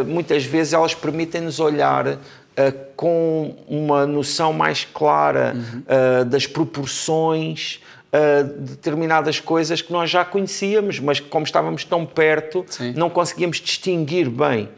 muitas 0.06 0.42
vezes, 0.42 0.72
elas 0.72 0.94
permitem-nos 0.94 1.60
olhar 1.60 2.18
uh, 2.58 2.76
com 2.96 3.54
uma 3.68 4.06
noção 4.06 4.52
mais 4.52 4.84
clara 4.84 5.54
uhum. 5.54 5.82
uh, 5.82 6.24
das 6.24 6.46
proporções 6.46 7.80
uh, 8.12 8.44
de 8.44 8.70
determinadas 8.72 9.38
coisas 9.38 9.80
que 9.80 9.92
nós 9.92 10.10
já 10.10 10.24
conhecíamos, 10.24 10.98
mas 10.98 11.20
como 11.20 11.46
estávamos 11.46 11.84
tão 11.84 12.04
perto, 12.04 12.64
Sim. 12.68 12.92
não 12.96 13.08
conseguíamos 13.08 13.58
distinguir 13.58 14.28
bem. 14.28 14.68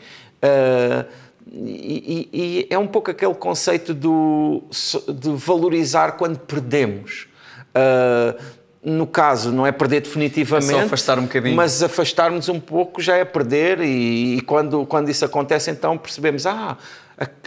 E, 1.52 2.28
e, 2.32 2.38
e, 2.40 2.66
é 2.70 2.78
um 2.78 2.86
pouco 2.86 3.10
aquele 3.10 3.34
conceito 3.34 3.92
do, 3.92 4.62
de 5.08 5.30
valorizar 5.30 6.12
quando 6.12 6.38
perdemos. 6.38 7.26
no 8.82 9.06
caso, 9.06 9.50
não 9.50 9.66
é 9.66 9.72
perder 9.72 10.00
definitivamente, 10.00 10.74
é 10.74 10.82
afastar 10.82 11.18
um 11.18 11.28
mas 11.54 11.82
afastar-nos 11.82 12.48
um 12.48 12.60
pouco 12.60 13.02
já 13.02 13.16
é 13.16 13.24
perder, 13.24 13.80
e, 13.80 14.36
e, 14.36 14.40
quando, 14.42 14.86
quando 14.86 15.08
isso 15.08 15.24
acontece, 15.24 15.70
então 15.70 15.98
percebemos: 15.98 16.46
ah, 16.46 16.78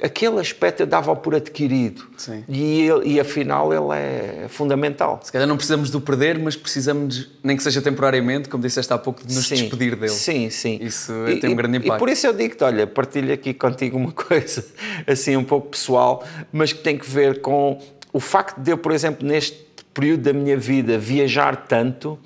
aquele 0.04 0.40
aspecto 0.40 0.82
eu 0.82 0.86
dava 0.86 1.16
por 1.16 1.34
adquirido 1.34 2.08
e, 2.48 2.88
e 3.04 3.20
afinal 3.20 3.74
ele 3.74 4.00
é 4.00 4.46
fundamental. 4.48 5.20
Se 5.24 5.32
calhar 5.32 5.48
não 5.48 5.56
precisamos 5.56 5.90
do 5.90 6.00
perder, 6.00 6.38
mas 6.38 6.56
precisamos, 6.56 7.32
nem 7.44 7.58
que 7.58 7.64
seja 7.64 7.82
temporariamente, 7.82 8.50
como 8.50 8.62
disseste 8.62 8.94
há 8.94 9.00
pouco, 9.00 9.26
de 9.26 9.34
nos 9.34 9.48
sim, 9.48 9.56
despedir 9.56 9.96
dele. 9.96 10.10
Sim, 10.10 10.52
sim. 10.52 10.78
Isso 10.80 11.12
e, 11.28 11.40
tem 11.40 11.52
um 11.52 11.56
grande 11.56 11.78
impacto. 11.78 11.96
E 11.96 12.00
por 12.00 12.10
isso 12.10 12.28
eu 12.28 12.34
digo-te, 12.34 12.64
olha, 12.64 12.86
partilho 12.86 13.34
aqui 13.34 13.52
contigo 13.52 13.98
uma 13.98 14.12
coisa 14.14 14.64
assim 15.08 15.36
um 15.36 15.44
pouco 15.44 15.70
pessoal, 15.70 16.24
mas 16.52 16.72
que 16.72 16.80
tem 16.80 16.96
que 16.96 17.10
ver 17.10 17.42
com 17.42 17.82
o 18.12 18.20
facto 18.20 18.60
de 18.60 18.72
eu, 18.72 18.78
por 18.78 18.92
exemplo, 18.92 19.28
neste 19.28 19.58
período 19.92 20.22
da 20.22 20.34
minha 20.34 20.58
vida 20.58 21.00
viajar 21.00 21.66
tanto, 21.68 22.20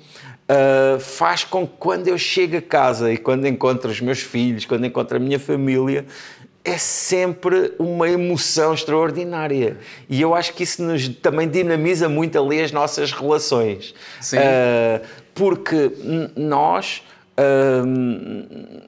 Uh, 0.50 0.98
faz 0.98 1.44
com 1.44 1.66
que 1.66 1.74
quando 1.78 2.08
eu 2.08 2.16
chego 2.16 2.56
a 2.56 2.62
casa 2.62 3.12
e 3.12 3.18
quando 3.18 3.46
encontro 3.46 3.90
os 3.90 4.00
meus 4.00 4.20
filhos, 4.20 4.64
quando 4.64 4.86
encontro 4.86 5.18
a 5.18 5.20
minha 5.20 5.38
família, 5.38 6.06
é 6.64 6.76
sempre 6.76 7.72
uma 7.78 8.08
emoção 8.08 8.74
extraordinária. 8.74 9.78
E 10.08 10.20
eu 10.20 10.34
acho 10.34 10.52
que 10.52 10.62
isso 10.62 10.82
nos 10.82 11.08
também 11.08 11.48
dinamiza 11.48 12.08
muito 12.08 12.38
ali 12.38 12.60
as 12.60 12.72
nossas 12.72 13.12
relações. 13.12 13.94
Uh, 14.32 15.04
porque 15.34 15.92
nós, 16.36 17.02
uh, 17.38 17.86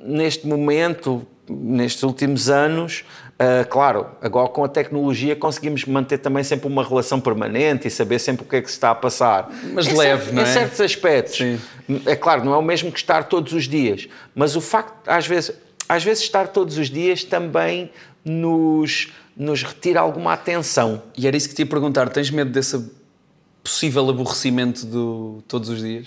neste 0.05 0.47
momento, 0.47 1.27
nestes 1.49 2.03
últimos 2.03 2.51
anos, 2.51 3.05
uh, 3.35 3.67
claro, 3.69 4.07
agora 4.21 4.49
com 4.49 4.63
a 4.65 4.69
tecnologia 4.69 5.35
conseguimos 5.35 5.85
manter 5.85 6.19
também 6.19 6.45
sempre 6.45 6.67
uma 6.67 6.85
relação 6.85 7.21
permanente 7.21 7.89
e 7.89 7.91
saber 7.91 8.19
sempre 8.19 8.45
o 8.45 8.49
que 8.49 8.57
é 8.57 8.61
que 8.61 8.69
se 8.69 8.75
está 8.75 8.91
a 8.91 8.95
passar. 8.95 9.51
Mas 9.73 9.87
em 9.87 9.97
leve, 9.97 10.25
certo, 10.25 10.35
não 10.35 10.43
é? 10.43 10.45
Em 10.45 10.53
certos 10.53 10.81
aspectos. 10.81 11.37
Sim. 11.37 11.61
É 12.07 12.15
claro, 12.15 12.45
não 12.45 12.53
é 12.53 12.57
o 12.57 12.63
mesmo 12.63 12.93
que 12.93 12.99
estar 12.99 13.25
todos 13.25 13.53
os 13.53 13.67
dias, 13.67 14.09
mas 14.35 14.55
o 14.55 14.61
facto, 14.61 15.09
às 15.09 15.27
vezes 15.27 15.53
às 15.91 16.05
vezes 16.05 16.23
estar 16.23 16.47
todos 16.47 16.79
os 16.79 16.89
dias 16.89 17.25
também 17.25 17.91
nos, 18.25 19.13
nos 19.37 19.65
retira 19.65 19.99
alguma 19.99 20.33
atenção. 20.33 21.03
E 21.19 21.27
era 21.27 21.37
isso 21.37 21.49
que 21.49 21.55
te 21.57 21.63
ia 21.63 21.67
perguntar, 21.67 22.09
tens 22.11 22.31
medo 22.31 22.53
desse 22.53 22.89
possível 23.61 24.09
aborrecimento 24.09 24.87
do 24.87 25.43
todos 25.49 25.69
os 25.69 25.81
dias? 25.81 26.07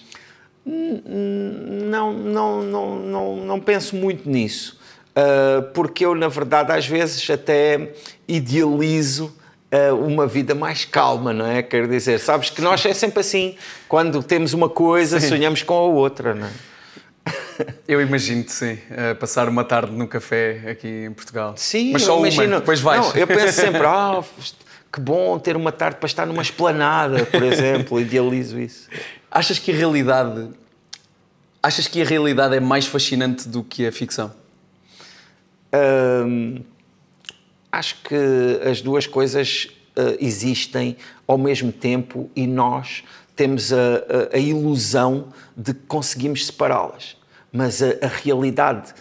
Não, 0.65 2.13
não, 2.13 2.63
não, 2.63 2.95
não, 2.95 3.35
não 3.45 3.59
penso 3.59 3.97
muito 3.97 4.29
nisso, 4.29 4.79
uh, 5.09 5.61
porque 5.73 6.05
eu, 6.05 6.15
na 6.15 6.29
verdade, 6.29 6.71
às 6.71 6.87
vezes 6.87 7.29
até 7.29 7.91
idealizo 8.25 9.35
uh, 9.69 9.95
uma 9.97 10.25
vida 10.25 10.55
mais 10.55 10.85
calma, 10.85 11.33
não 11.33 11.45
é? 11.45 11.61
Quer 11.61 11.89
dizer, 11.89 12.21
sabes 12.21 12.49
que 12.49 12.61
nós 12.61 12.85
é 12.85 12.93
sempre 12.93 13.19
assim, 13.19 13.57
quando 13.89 14.23
temos 14.23 14.53
uma 14.53 14.69
coisa, 14.69 15.19
Sim. 15.19 15.27
sonhamos 15.27 15.61
com 15.61 15.73
a 15.73 15.81
outra, 15.81 16.33
não 16.33 16.47
é? 16.47 16.72
Eu 17.87 18.01
imagino-te, 18.01 18.51
sim, 18.51 18.77
passar 19.19 19.47
uma 19.49 19.63
tarde 19.63 19.91
num 19.91 20.07
café 20.07 20.71
aqui 20.71 21.05
em 21.05 21.13
Portugal. 21.13 21.53
Sim, 21.57 21.91
mas 21.91 22.03
só 22.03 22.17
imagino, 22.19 22.47
uma, 22.47 22.59
depois 22.59 22.79
vais. 22.79 23.01
Não, 23.01 23.15
eu 23.15 23.27
penso 23.27 23.53
sempre, 23.61 23.85
ah, 23.85 24.23
que 24.93 25.01
bom 25.01 25.39
ter 25.39 25.55
uma 25.55 25.71
tarde 25.71 25.97
para 25.97 26.05
estar 26.05 26.27
numa 26.27 26.43
esplanada, 26.43 27.25
por 27.25 27.41
exemplo, 27.41 27.99
idealizo 27.99 28.59
isso. 28.59 28.87
Achas 29.31 29.57
que 29.57 29.71
a 29.71 29.75
realidade, 29.75 30.49
achas 31.61 31.87
que 31.87 31.99
a 31.99 32.05
realidade 32.05 32.55
é 32.55 32.59
mais 32.59 32.85
fascinante 32.85 33.47
do 33.47 33.63
que 33.63 33.87
a 33.87 33.91
ficção? 33.91 34.31
Hum, 35.73 36.61
acho 37.71 38.03
que 38.03 38.61
as 38.69 38.81
duas 38.81 39.07
coisas 39.07 39.69
uh, 39.97 40.15
existem 40.19 40.95
ao 41.25 41.39
mesmo 41.39 41.71
tempo 41.71 42.29
e 42.35 42.45
nós 42.45 43.03
temos 43.35 43.73
a, 43.73 43.77
a, 44.31 44.35
a 44.35 44.37
ilusão 44.37 45.29
de 45.57 45.73
que 45.73 45.81
conseguimos 45.87 46.45
separá-las. 46.45 47.17
Mas 47.53 47.83
a, 47.83 47.89
a 48.01 48.07
realidade, 48.07 48.93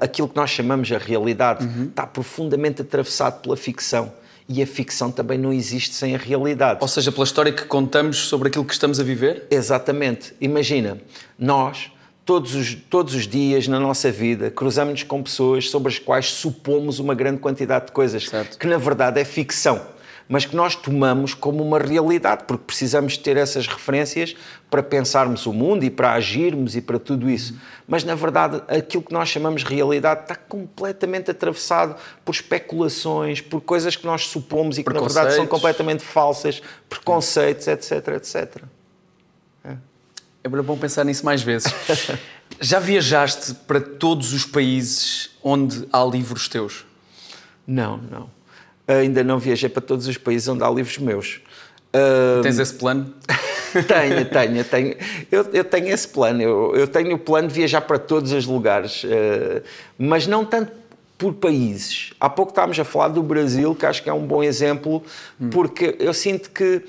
aquilo 0.00 0.26
que 0.28 0.34
nós 0.34 0.50
chamamos 0.50 0.90
a 0.90 0.98
realidade, 0.98 1.66
uhum. 1.66 1.84
está 1.84 2.06
profundamente 2.06 2.80
atravessado 2.80 3.42
pela 3.42 3.56
ficção. 3.56 4.10
E 4.48 4.62
a 4.62 4.66
ficção 4.66 5.10
também 5.10 5.36
não 5.36 5.52
existe 5.52 5.94
sem 5.94 6.14
a 6.14 6.18
realidade. 6.18 6.78
Ou 6.80 6.88
seja, 6.88 7.12
pela 7.12 7.24
história 7.24 7.52
que 7.52 7.66
contamos 7.66 8.16
sobre 8.28 8.48
aquilo 8.48 8.64
que 8.64 8.72
estamos 8.72 8.98
a 8.98 9.04
viver? 9.04 9.46
Exatamente. 9.50 10.34
Imagina, 10.40 10.96
nós, 11.38 11.92
todos 12.24 12.54
os, 12.54 12.74
todos 12.74 13.14
os 13.14 13.28
dias 13.28 13.68
na 13.68 13.78
nossa 13.78 14.10
vida, 14.10 14.50
cruzamos-nos 14.50 15.02
com 15.02 15.22
pessoas 15.22 15.68
sobre 15.68 15.92
as 15.92 15.98
quais 15.98 16.32
supomos 16.32 16.98
uma 16.98 17.14
grande 17.14 17.40
quantidade 17.40 17.86
de 17.86 17.92
coisas, 17.92 18.26
certo. 18.26 18.58
que 18.58 18.66
na 18.66 18.78
verdade 18.78 19.20
é 19.20 19.24
ficção 19.24 19.97
mas 20.28 20.44
que 20.44 20.54
nós 20.54 20.76
tomamos 20.76 21.32
como 21.32 21.64
uma 21.64 21.78
realidade, 21.78 22.44
porque 22.46 22.64
precisamos 22.66 23.16
ter 23.16 23.36
essas 23.36 23.66
referências 23.66 24.36
para 24.70 24.82
pensarmos 24.82 25.46
o 25.46 25.52
mundo 25.52 25.84
e 25.84 25.90
para 25.90 26.12
agirmos 26.12 26.76
e 26.76 26.82
para 26.82 26.98
tudo 26.98 27.30
isso. 27.30 27.58
Mas, 27.86 28.04
na 28.04 28.14
verdade, 28.14 28.62
aquilo 28.68 29.02
que 29.02 29.12
nós 29.12 29.28
chamamos 29.30 29.64
de 29.64 29.74
realidade 29.74 30.22
está 30.22 30.34
completamente 30.34 31.30
atravessado 31.30 31.96
por 32.24 32.34
especulações, 32.34 33.40
por 33.40 33.62
coisas 33.62 33.96
que 33.96 34.04
nós 34.04 34.26
supomos 34.26 34.76
e 34.76 34.84
que, 34.84 34.92
na 34.92 35.00
verdade, 35.00 35.34
são 35.34 35.46
completamente 35.46 36.04
falsas, 36.04 36.60
preconceitos, 36.88 37.66
etc, 37.66 38.08
etc. 38.08 38.62
É, 39.64 39.76
é 40.44 40.48
bom 40.48 40.76
pensar 40.76 41.04
nisso 41.04 41.24
mais 41.24 41.42
vezes. 41.42 41.72
Já 42.60 42.78
viajaste 42.78 43.54
para 43.66 43.80
todos 43.80 44.32
os 44.32 44.44
países 44.44 45.30
onde 45.42 45.86
há 45.92 46.04
livros 46.04 46.48
teus? 46.48 46.84
Não, 47.66 47.98
não 47.98 48.37
ainda 48.88 49.22
não 49.22 49.38
viajei 49.38 49.68
para 49.68 49.82
todos 49.82 50.06
os 50.06 50.16
países 50.16 50.48
onde 50.48 50.64
há 50.64 50.70
livros 50.70 50.98
meus. 50.98 51.40
Uh, 51.94 52.42
Tens 52.42 52.58
esse 52.58 52.74
plano? 52.74 53.12
tenho, 53.86 54.24
tenho, 54.24 54.64
tenho. 54.64 54.96
Eu, 55.30 55.46
eu 55.52 55.64
tenho 55.64 55.88
esse 55.88 56.08
plano. 56.08 56.42
Eu, 56.42 56.74
eu 56.74 56.86
tenho 56.88 57.14
o 57.14 57.18
plano 57.18 57.48
de 57.48 57.54
viajar 57.54 57.82
para 57.82 57.98
todos 57.98 58.32
os 58.32 58.46
lugares, 58.46 59.04
uh, 59.04 59.62
mas 59.98 60.26
não 60.26 60.44
tanto 60.44 60.72
por 61.16 61.34
países. 61.34 62.12
Há 62.18 62.30
pouco 62.30 62.52
estávamos 62.52 62.78
a 62.78 62.84
falar 62.84 63.08
do 63.08 63.22
Brasil, 63.22 63.74
que 63.74 63.84
acho 63.84 64.02
que 64.02 64.08
é 64.08 64.12
um 64.12 64.26
bom 64.26 64.42
exemplo, 64.42 65.02
hum. 65.40 65.50
porque 65.50 65.96
eu 65.98 66.14
sinto 66.14 66.50
que 66.50 66.82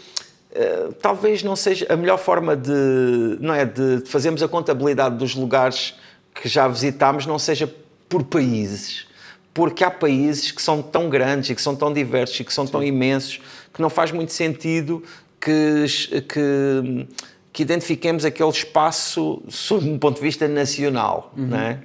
Uh, 0.50 0.92
talvez 0.94 1.44
não 1.44 1.56
seja 1.56 1.86
a 1.90 1.96
melhor 1.96 2.18
forma 2.18 2.56
de, 2.56 3.38
não 3.40 3.54
é, 3.54 3.66
de 3.66 4.02
fazermos 4.08 4.42
a 4.42 4.48
contabilidade 4.48 5.16
dos 5.16 5.36
lugares 5.36 5.94
que 6.34 6.50
já 6.50 6.68
visitámos, 6.68 7.28
não 7.28 7.38
seja 7.38 7.72
por 8.10 8.24
países. 8.24 9.06
Porque 9.54 9.84
há 9.84 9.92
países 9.92 10.52
que 10.52 10.62
são 10.62 10.82
tão 10.82 11.10
grandes 11.10 11.50
e 11.50 11.56
que 11.56 11.62
são 11.62 11.76
tão 11.76 11.92
diversos 11.92 12.40
e 12.40 12.44
que 12.44 12.54
são 12.54 12.66
Sim. 12.66 12.72
tão 12.72 12.84
imensos 12.84 13.42
que 13.74 13.82
não 13.82 13.90
faz 13.90 14.12
muito 14.12 14.32
sentido 14.32 15.04
que, 15.40 15.86
que, 16.28 17.08
que, 17.52 17.64
identifiquemos 17.64 18.26
aquele 18.26 18.50
espaço 18.50 19.42
sob 19.48 19.90
um 19.90 19.98
ponto 19.98 20.18
de 20.18 20.22
vista 20.22 20.48
nacional. 20.48 21.34
Uhum. 21.36 21.48
Não 21.48 21.60
é? 21.60 21.80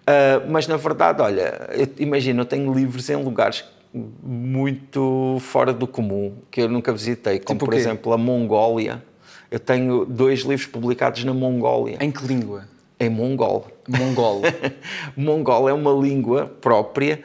Uh, 0.00 0.50
mas 0.50 0.66
na 0.66 0.76
verdade, 0.76 1.22
olha, 1.22 1.68
imagina, 1.98 2.40
eu 2.40 2.46
tenho 2.46 2.72
livros 2.72 3.08
em 3.10 3.16
lugares 3.16 3.64
muito 3.92 5.38
fora 5.40 5.72
do 5.72 5.86
comum 5.86 6.34
que 6.50 6.62
eu 6.62 6.68
nunca 6.68 6.92
visitei, 6.92 7.38
como 7.38 7.58
tipo 7.58 7.70
por 7.70 7.74
exemplo 7.74 8.12
a 8.12 8.18
Mongólia. 8.18 9.02
Eu 9.50 9.58
tenho 9.58 10.04
dois 10.04 10.40
livros 10.40 10.66
publicados 10.66 11.24
na 11.24 11.34
Mongólia. 11.34 11.98
Em 12.00 12.10
que 12.10 12.24
língua? 12.24 12.68
Em 13.00 13.08
mongol. 13.08 13.66
Mongol. 13.88 14.42
mongol 15.16 15.68
é 15.68 15.72
uma 15.72 15.90
língua 15.92 16.46
própria 16.60 17.22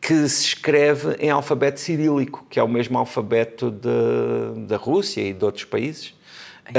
que 0.00 0.28
se 0.28 0.46
escreve 0.46 1.16
em 1.20 1.28
alfabeto 1.28 1.78
cirílico, 1.78 2.46
que 2.48 2.58
é 2.58 2.62
o 2.62 2.68
mesmo 2.68 2.96
alfabeto 2.96 3.70
de, 3.70 4.66
da 4.66 4.78
Rússia 4.78 5.20
e 5.20 5.34
de 5.34 5.44
outros 5.44 5.64
países. 5.64 6.14
Uh, 6.68 6.72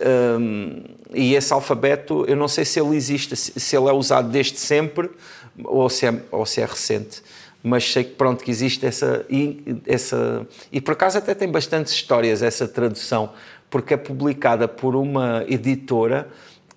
ah, 0.00 0.38
um, 0.38 0.84
e 1.14 1.34
esse 1.34 1.52
alfabeto, 1.52 2.24
eu 2.26 2.36
não 2.36 2.48
sei 2.48 2.64
se 2.64 2.80
ele 2.80 2.96
existe, 2.96 3.36
se 3.36 3.76
ele 3.76 3.88
é 3.88 3.92
usado 3.92 4.28
desde 4.30 4.58
sempre 4.58 5.10
ou 5.64 5.88
se 5.88 6.06
é, 6.06 6.22
ou 6.30 6.46
se 6.46 6.60
é 6.60 6.64
recente, 6.64 7.22
mas 7.62 7.92
sei 7.92 8.04
que 8.04 8.14
pronto 8.14 8.42
que 8.42 8.50
existe 8.50 8.84
essa, 8.86 9.24
essa 9.86 10.46
e 10.72 10.80
por 10.80 10.92
acaso 10.92 11.18
até 11.18 11.34
tem 11.34 11.48
bastantes 11.48 11.92
histórias 11.92 12.42
essa 12.42 12.66
tradução, 12.66 13.30
porque 13.70 13.94
é 13.94 13.96
publicada 13.96 14.66
por 14.66 14.96
uma 14.96 15.44
editora 15.46 16.28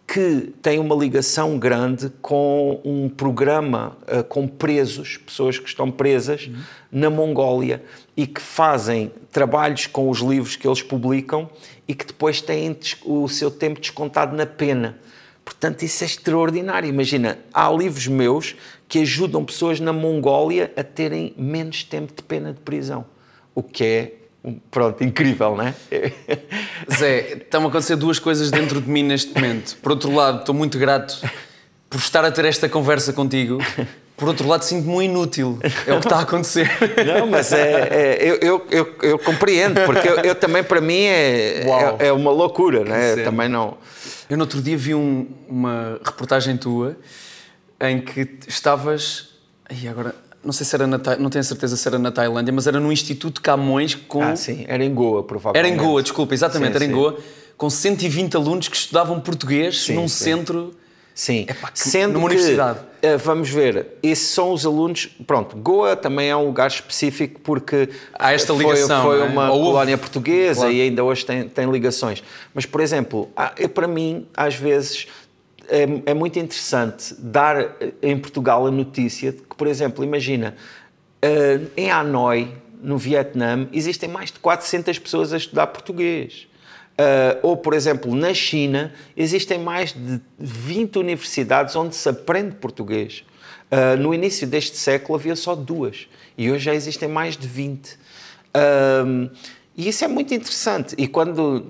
que 0.08 0.54
tem 0.62 0.80
uma 0.80 0.96
ligação 0.96 1.58
grande 1.58 2.12
com 2.22 2.80
um 2.86 3.10
programa 3.10 3.98
uh, 4.04 4.24
com 4.24 4.48
presos, 4.48 5.18
pessoas 5.18 5.58
que 5.58 5.68
estão 5.68 5.92
presas 5.92 6.46
uhum. 6.48 6.62
na 6.92 7.10
Mongólia 7.10 7.84
e 8.16 8.28
que 8.28 8.40
fazem 8.40 9.12
trabalhos 9.32 9.88
com 9.88 10.10
os 10.10 10.20
livros 10.20 10.56
que 10.56 10.68
eles 10.68 10.82
publicam 10.82 11.50
e 11.88 11.96
que 11.96 12.06
depois 12.06 12.40
têm 12.40 12.78
o 13.04 13.28
seu 13.28 13.50
tempo 13.50 13.80
descontado 13.80 14.36
na 14.36 14.46
pena. 14.46 14.98
Portanto, 15.44 15.84
isso 15.84 16.04
é 16.04 16.08
extraordinário. 16.08 16.88
Imagina, 16.88 17.40
há 17.54 17.70
livros 17.72 18.08
meus 18.08 18.56
que 18.88 19.00
ajudam 19.00 19.44
pessoas 19.44 19.80
na 19.80 19.92
Mongólia 19.92 20.72
a 20.76 20.84
terem 20.84 21.34
menos 21.36 21.84
tempo 21.84 22.14
de 22.16 22.24
pena 22.24 22.54
de 22.54 22.60
prisão, 22.60 23.06
o 23.54 23.62
que 23.62 23.84
é 23.84 24.14
Pronto, 24.70 25.04
incrível, 25.04 25.56
não 25.56 25.68
é? 25.68 25.74
Zé, 26.94 27.34
estão 27.34 27.64
a 27.66 27.68
acontecer 27.68 27.96
duas 27.96 28.20
coisas 28.20 28.52
dentro 28.52 28.80
de 28.80 28.90
mim 28.90 29.04
neste 29.04 29.34
momento. 29.34 29.78
Por 29.78 29.92
outro 29.92 30.14
lado, 30.14 30.40
estou 30.40 30.54
muito 30.54 30.78
grato 30.78 31.20
por 31.90 32.00
estar 32.00 32.24
a 32.24 32.32
ter 32.32 32.46
esta 32.46 32.70
conversa 32.70 33.14
contigo. 33.14 33.58
Por 34.18 34.30
outro 34.30 34.48
lado, 34.48 34.64
sinto-me 34.64 34.94
um 34.94 35.02
inútil. 35.02 35.60
É 35.86 35.94
o 35.94 36.00
que 36.00 36.06
está 36.06 36.20
a 36.20 36.22
acontecer. 36.22 36.70
Não, 37.06 37.28
mas 37.28 37.52
é, 37.52 37.88
é 37.92 38.18
eu, 38.22 38.36
eu, 38.42 38.68
eu, 38.72 38.96
eu, 39.02 39.20
compreendo, 39.20 39.82
porque 39.86 40.08
eu, 40.08 40.16
eu, 40.20 40.36
também, 40.36 40.64
para 40.64 40.80
mim, 40.80 41.02
é, 41.02 41.64
é, 42.00 42.08
é, 42.08 42.12
uma 42.14 42.32
loucura, 42.32 42.86
não 42.86 42.96
é? 42.96 43.24
Também 43.24 43.50
não. 43.50 43.78
Eu, 44.30 44.38
no 44.38 44.44
outro 44.44 44.62
dia, 44.62 44.78
vi 44.78 44.96
um, 44.96 45.28
uma 45.50 46.00
reportagem 46.04 46.56
tua 46.56 46.98
em 47.82 48.00
que 48.00 48.38
estavas. 48.48 49.36
E 49.70 49.88
agora, 49.88 50.16
não 50.46 50.54
sei 50.54 50.66
se 50.66 50.76
era 50.76 50.86
na, 50.86 51.00
não 51.20 51.30
tenho 51.30 51.44
certeza 51.44 51.76
se 51.76 51.88
era 51.88 51.98
na 51.98 52.12
Tailândia, 52.12 52.54
mas 52.54 52.68
era 52.68 52.80
no 52.80 52.92
Instituto 52.92 53.42
Camões 53.42 53.96
com... 53.96 54.22
Ah, 54.22 54.36
sim, 54.36 54.64
era 54.68 54.84
em 54.86 54.94
Goa, 54.94 55.24
provavelmente. 55.24 55.66
Era 55.66 55.76
em 55.76 55.78
Goa, 55.78 56.02
desculpa, 56.04 56.34
exatamente, 56.34 56.72
sim, 56.72 56.76
era 56.76 56.86
em 56.86 56.90
sim. 56.90 56.94
Goa, 56.94 57.18
com 57.58 57.70
120 57.70 58.36
alunos 58.36 58.68
que 58.68 58.76
estudavam 58.76 59.20
português 59.20 59.82
sim, 59.82 59.96
num 59.96 60.08
centro... 60.08 60.74
Sim, 61.14 61.46
Epá, 61.48 61.72
que, 61.72 61.80
sendo 61.80 62.16
numa 62.16 62.28
que, 62.28 62.36
universidade. 62.36 62.80
Eh, 63.02 63.16
vamos 63.16 63.50
ver, 63.50 63.88
esses 64.04 64.28
são 64.28 64.52
os 64.52 64.66
alunos... 64.66 65.10
Pronto, 65.26 65.56
Goa 65.56 65.96
também 65.96 66.30
é 66.30 66.36
um 66.36 66.46
lugar 66.46 66.68
específico 66.68 67.40
porque... 67.40 67.90
Há 68.14 68.34
esta 68.34 68.52
ligação, 68.52 69.04
Foi, 69.04 69.20
foi 69.20 69.28
é? 69.28 69.30
uma 69.30 69.48
colónia 69.48 69.98
portuguesa 69.98 70.62
claro. 70.62 70.74
e 70.74 70.82
ainda 70.82 71.04
hoje 71.06 71.26
tem, 71.26 71.48
tem 71.48 71.72
ligações. 71.72 72.22
Mas, 72.54 72.66
por 72.66 72.82
exemplo, 72.82 73.30
para 73.74 73.88
mim, 73.88 74.28
às 74.36 74.56
vezes 74.56 75.08
é, 75.70 76.12
é, 76.12 76.14
muito 76.14 76.38
interessante 76.40 77.16
dar 77.18 77.60
eh, 77.60 77.94
em 78.02 78.18
Portugal 78.18 78.66
a 78.68 78.72
notícia 78.72 79.32
de 79.32 79.40
que, 79.40 79.56
por 79.56 79.68
exemplo, 79.68 80.04
imagina, 80.04 80.56
uh, 81.24 81.72
em 81.76 81.92
Hanoi, 81.92 82.54
no 82.82 82.98
Vietnã, 82.98 83.68
existem 83.74 84.08
mais 84.08 84.32
de 84.32 84.40
400 84.40 85.00
pessoas 85.00 85.34
a 85.34 85.38
estudar 85.38 85.68
português. 85.68 86.48
Uh, 86.94 87.40
ou, 87.42 87.58
por 87.58 87.74
exemplo, 87.74 88.16
na 88.16 88.34
China, 88.34 88.94
existem 89.18 89.60
mais 89.60 89.92
de 89.92 90.22
20 90.40 90.98
universidades 91.00 91.76
onde 91.76 91.96
se 91.96 92.08
aprende 92.08 92.56
português. 92.56 93.26
Uh, 93.72 93.98
no 94.00 94.14
início 94.14 94.48
deste 94.48 94.78
século 94.78 95.18
havia 95.18 95.36
só 95.36 95.56
duas 95.56 96.08
e 96.38 96.52
hoje 96.52 96.66
já 96.66 96.74
existem 96.74 97.10
mais 97.10 97.36
de 97.36 97.48
20. 97.48 97.98
Uh, 98.56 99.30
e 99.78 99.90
isso 99.90 100.06
é 100.06 100.08
muito 100.08 100.34
interessante. 100.34 100.96
E 100.98 101.08
quando 101.08 101.66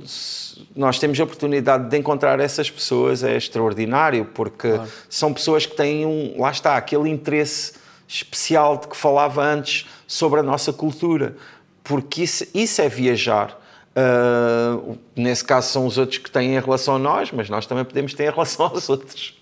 nós 0.75 0.99
temos 0.99 1.19
a 1.19 1.23
oportunidade 1.23 1.89
de 1.89 1.97
encontrar 1.97 2.39
essas 2.39 2.69
pessoas, 2.69 3.23
é 3.23 3.35
extraordinário, 3.35 4.25
porque 4.25 4.69
claro. 4.69 4.91
são 5.09 5.33
pessoas 5.33 5.65
que 5.65 5.75
têm 5.75 6.05
um, 6.05 6.39
lá 6.39 6.51
está, 6.51 6.77
aquele 6.77 7.09
interesse 7.09 7.73
especial 8.07 8.77
de 8.77 8.87
que 8.87 8.95
falava 8.95 9.43
antes 9.43 9.87
sobre 10.07 10.39
a 10.39 10.43
nossa 10.43 10.71
cultura. 10.71 11.35
Porque 11.83 12.23
isso, 12.23 12.45
isso 12.53 12.81
é 12.81 12.87
viajar. 12.87 13.59
Uh, 13.95 14.97
nesse 15.15 15.43
caso 15.43 15.71
são 15.71 15.87
os 15.87 15.97
outros 15.97 16.19
que 16.19 16.29
têm 16.29 16.55
em 16.55 16.59
relação 16.59 16.97
a 16.97 16.99
nós, 16.99 17.31
mas 17.31 17.49
nós 17.49 17.65
também 17.65 17.85
podemos 17.85 18.13
ter 18.13 18.25
em 18.25 18.31
relação 18.31 18.67
aos 18.67 18.87
outros. 18.87 19.39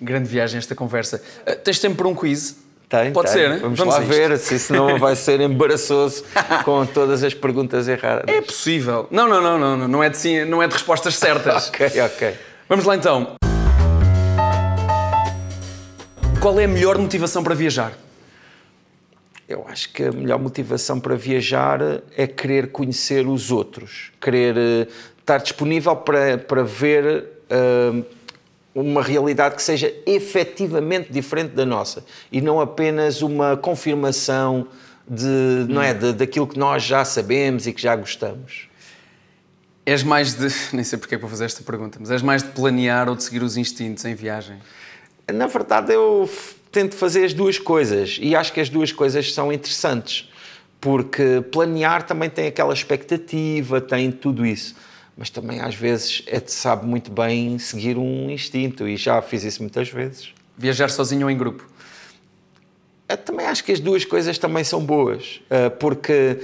Grande 0.00 0.28
viagem 0.28 0.58
esta 0.58 0.74
conversa. 0.74 1.20
Uh, 1.46 1.56
tens 1.56 1.80
tempo 1.80 1.96
para 1.96 2.06
um 2.06 2.14
quiz? 2.14 2.67
Tem, 2.88 3.12
Pode 3.12 3.30
tem. 3.30 3.42
ser, 3.42 3.50
né? 3.50 3.58
Vamos, 3.60 3.78
Vamos 3.78 3.94
lá 3.94 4.00
ver, 4.00 4.38
se 4.38 4.58
senão 4.58 4.96
vai 4.98 5.14
ser 5.14 5.42
embaraçoso 5.42 6.24
com 6.64 6.86
todas 6.86 7.22
as 7.22 7.34
perguntas 7.34 7.86
erradas. 7.86 8.24
É 8.26 8.40
possível. 8.40 9.06
Não, 9.10 9.28
não, 9.28 9.42
não, 9.42 9.58
não, 9.58 9.88
não 9.88 10.02
é 10.02 10.08
de, 10.08 10.16
sim, 10.16 10.44
não 10.46 10.62
é 10.62 10.66
de 10.66 10.72
respostas 10.72 11.14
certas. 11.16 11.68
ok, 11.74 12.00
ok. 12.00 12.34
Vamos 12.66 12.86
lá 12.86 12.96
então. 12.96 13.36
Qual 16.40 16.58
é 16.58 16.64
a 16.64 16.68
melhor 16.68 16.96
motivação 16.96 17.44
para 17.44 17.54
viajar? 17.54 17.92
Eu 19.46 19.66
acho 19.68 19.92
que 19.92 20.04
a 20.04 20.12
melhor 20.12 20.38
motivação 20.38 20.98
para 20.98 21.14
viajar 21.14 21.80
é 22.16 22.26
querer 22.26 22.68
conhecer 22.68 23.26
os 23.26 23.50
outros, 23.50 24.12
querer 24.20 24.56
uh, 24.56 24.88
estar 25.18 25.38
disponível 25.38 25.94
para, 25.96 26.38
para 26.38 26.62
ver 26.62 27.24
uh, 27.50 28.04
uma 28.80 29.02
realidade 29.02 29.56
que 29.56 29.62
seja 29.62 29.92
efetivamente 30.06 31.12
diferente 31.12 31.50
da 31.50 31.66
nossa 31.66 32.04
e 32.30 32.40
não 32.40 32.60
apenas 32.60 33.22
uma 33.22 33.56
confirmação 33.56 34.66
de, 35.08 35.66
não 35.68 35.82
é, 35.82 35.94
de, 35.94 36.12
daquilo 36.12 36.46
que 36.46 36.58
nós 36.58 36.82
já 36.82 37.04
sabemos 37.04 37.66
e 37.66 37.72
que 37.72 37.80
já 37.80 37.96
gostamos. 37.96 38.68
És 39.86 40.02
mais 40.02 40.34
de. 40.34 40.48
Nem 40.72 40.84
sei 40.84 40.98
porque 40.98 41.14
é 41.14 41.18
que 41.18 41.22
vou 41.22 41.30
fazer 41.30 41.46
esta 41.46 41.62
pergunta, 41.62 41.98
mas 42.00 42.10
és 42.10 42.22
mais 42.22 42.42
de 42.42 42.50
planear 42.50 43.08
ou 43.08 43.16
de 43.16 43.22
seguir 43.22 43.42
os 43.42 43.56
instintos 43.56 44.04
em 44.04 44.14
viagem? 44.14 44.58
Na 45.32 45.46
verdade, 45.46 45.92
eu 45.92 46.28
tento 46.70 46.94
fazer 46.94 47.24
as 47.24 47.32
duas 47.32 47.58
coisas 47.58 48.18
e 48.20 48.36
acho 48.36 48.52
que 48.52 48.60
as 48.60 48.68
duas 48.68 48.92
coisas 48.92 49.32
são 49.32 49.52
interessantes, 49.52 50.30
porque 50.80 51.42
planear 51.50 52.02
também 52.02 52.28
tem 52.28 52.46
aquela 52.46 52.72
expectativa, 52.72 53.80
tem 53.80 54.10
tudo 54.12 54.44
isso 54.44 54.74
mas 55.18 55.28
também 55.28 55.60
às 55.60 55.74
vezes 55.74 56.22
é 56.28 56.38
de 56.38 56.52
sabe 56.52 56.86
muito 56.86 57.10
bem 57.10 57.58
seguir 57.58 57.98
um 57.98 58.30
instinto 58.30 58.86
e 58.86 58.96
já 58.96 59.20
fiz 59.20 59.42
isso 59.42 59.60
muitas 59.60 59.90
vezes. 59.90 60.32
Viajar 60.56 60.88
sozinho 60.88 61.26
ou 61.26 61.30
em 61.30 61.36
grupo? 61.36 61.66
Eu 63.08 63.16
também 63.16 63.44
acho 63.46 63.64
que 63.64 63.72
as 63.72 63.80
duas 63.80 64.04
coisas 64.04 64.38
também 64.38 64.62
são 64.62 64.84
boas, 64.84 65.40
eh, 65.50 65.70
porque 65.70 66.38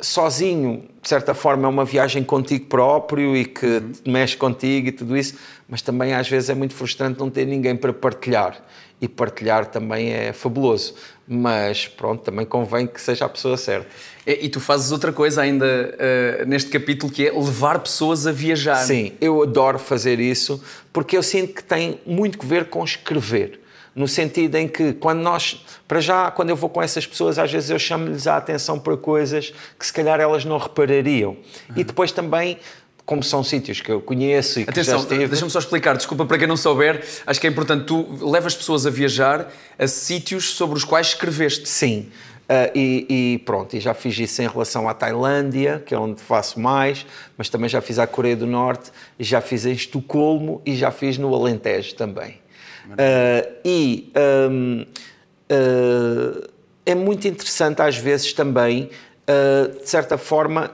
sozinho, 0.00 0.84
de 1.02 1.08
certa 1.08 1.34
forma, 1.34 1.66
é 1.66 1.68
uma 1.68 1.84
viagem 1.84 2.24
contigo 2.24 2.66
próprio 2.66 3.36
e 3.36 3.44
que 3.44 3.66
uhum. 3.66 3.92
mexe 4.06 4.36
contigo 4.36 4.88
e 4.88 4.92
tudo 4.92 5.16
isso, 5.16 5.36
mas 5.68 5.82
também 5.82 6.14
às 6.14 6.28
vezes 6.28 6.48
é 6.48 6.54
muito 6.54 6.74
frustrante 6.74 7.20
não 7.20 7.28
ter 7.28 7.46
ninguém 7.46 7.76
para 7.76 7.92
partilhar. 7.92 8.62
E 9.00 9.08
partilhar 9.08 9.66
também 9.66 10.12
é 10.12 10.32
fabuloso, 10.32 10.94
mas 11.26 11.88
pronto, 11.88 12.22
também 12.22 12.44
convém 12.44 12.86
que 12.86 13.00
seja 13.00 13.24
a 13.24 13.28
pessoa 13.28 13.56
certa. 13.56 13.86
E, 14.26 14.48
tu 14.48 14.60
fazes 14.60 14.92
outra 14.92 15.12
coisa 15.12 15.42
ainda 15.42 15.66
uh, 15.66 16.46
neste 16.46 16.70
capítulo 16.70 17.12
que 17.12 17.26
é 17.26 17.32
levar 17.32 17.78
pessoas 17.78 18.26
a 18.26 18.32
viajar. 18.32 18.76
Sim, 18.76 19.12
eu 19.20 19.42
adoro 19.42 19.78
fazer 19.78 20.20
isso 20.20 20.62
porque 20.92 21.16
eu 21.16 21.22
sinto 21.22 21.54
que 21.54 21.62
tem 21.62 22.00
muito 22.06 22.38
que 22.38 22.46
ver 22.46 22.66
com 22.66 22.82
escrever 22.84 23.60
no 23.94 24.08
sentido 24.08 24.56
em 24.56 24.66
que 24.66 24.92
quando 24.92 25.20
nós, 25.20 25.64
para 25.86 26.00
já, 26.00 26.30
quando 26.30 26.50
eu 26.50 26.56
vou 26.56 26.68
com 26.68 26.82
essas 26.82 27.06
pessoas, 27.06 27.38
às 27.38 27.52
vezes 27.52 27.70
eu 27.70 27.78
chamo-lhes 27.78 28.26
a 28.26 28.36
atenção 28.36 28.78
para 28.78 28.96
coisas 28.96 29.54
que 29.78 29.86
se 29.86 29.92
calhar 29.92 30.20
elas 30.20 30.44
não 30.44 30.58
reparariam. 30.58 31.30
Uhum. 31.30 31.76
E 31.76 31.84
depois 31.84 32.10
também 32.10 32.58
como 33.06 33.22
são 33.22 33.44
sítios 33.44 33.80
que 33.80 33.90
eu 33.90 34.00
conheço 34.00 34.60
e 34.60 34.64
que 34.64 34.70
Atenção, 34.70 34.98
já 34.98 35.02
estive. 35.02 35.26
deixa-me 35.28 35.50
só 35.50 35.58
explicar, 35.58 35.96
desculpa 35.96 36.24
para 36.24 36.38
quem 36.38 36.46
não 36.46 36.56
souber, 36.56 37.04
acho 37.26 37.40
que 37.40 37.46
é 37.46 37.50
importante, 37.50 37.84
tu 37.84 38.06
levas 38.22 38.54
pessoas 38.54 38.86
a 38.86 38.90
viajar 38.90 39.52
a 39.78 39.86
sítios 39.86 40.54
sobre 40.54 40.76
os 40.76 40.84
quais 40.84 41.08
escreveste. 41.08 41.68
Sim. 41.68 42.08
Uh, 42.44 42.70
e, 42.74 43.06
e, 43.08 43.38
pronto, 43.38 43.74
e 43.74 43.80
já 43.80 43.94
fiz 43.94 44.18
isso 44.18 44.42
em 44.42 44.46
relação 44.46 44.86
à 44.86 44.92
Tailândia, 44.92 45.82
que 45.84 45.94
é 45.94 45.98
onde 45.98 46.20
faço 46.20 46.60
mais, 46.60 47.06
mas 47.38 47.48
também 47.48 47.70
já 47.70 47.80
fiz 47.80 47.98
à 47.98 48.06
Coreia 48.06 48.36
do 48.36 48.46
Norte, 48.46 48.90
já 49.18 49.40
fiz 49.40 49.64
em 49.64 49.72
Estocolmo 49.72 50.60
e 50.64 50.76
já 50.76 50.90
fiz 50.90 51.16
no 51.16 51.34
Alentejo 51.34 51.94
também. 51.94 52.38
Uh, 52.86 53.54
e 53.64 54.12
um, 54.50 54.86
uh, 55.50 56.50
é 56.84 56.94
muito 56.94 57.26
interessante 57.26 57.80
às 57.80 57.96
vezes 57.96 58.34
também, 58.34 58.90
de 59.80 59.88
certa 59.88 60.18
forma, 60.18 60.70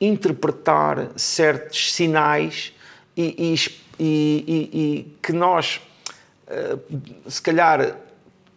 interpretar 0.00 1.08
certos 1.16 1.92
sinais 1.92 2.72
e, 3.16 3.54
e, 3.98 4.04
e, 4.04 4.70
e 4.72 5.16
que 5.22 5.32
nós, 5.32 5.80
se 7.26 7.42
calhar, 7.42 7.96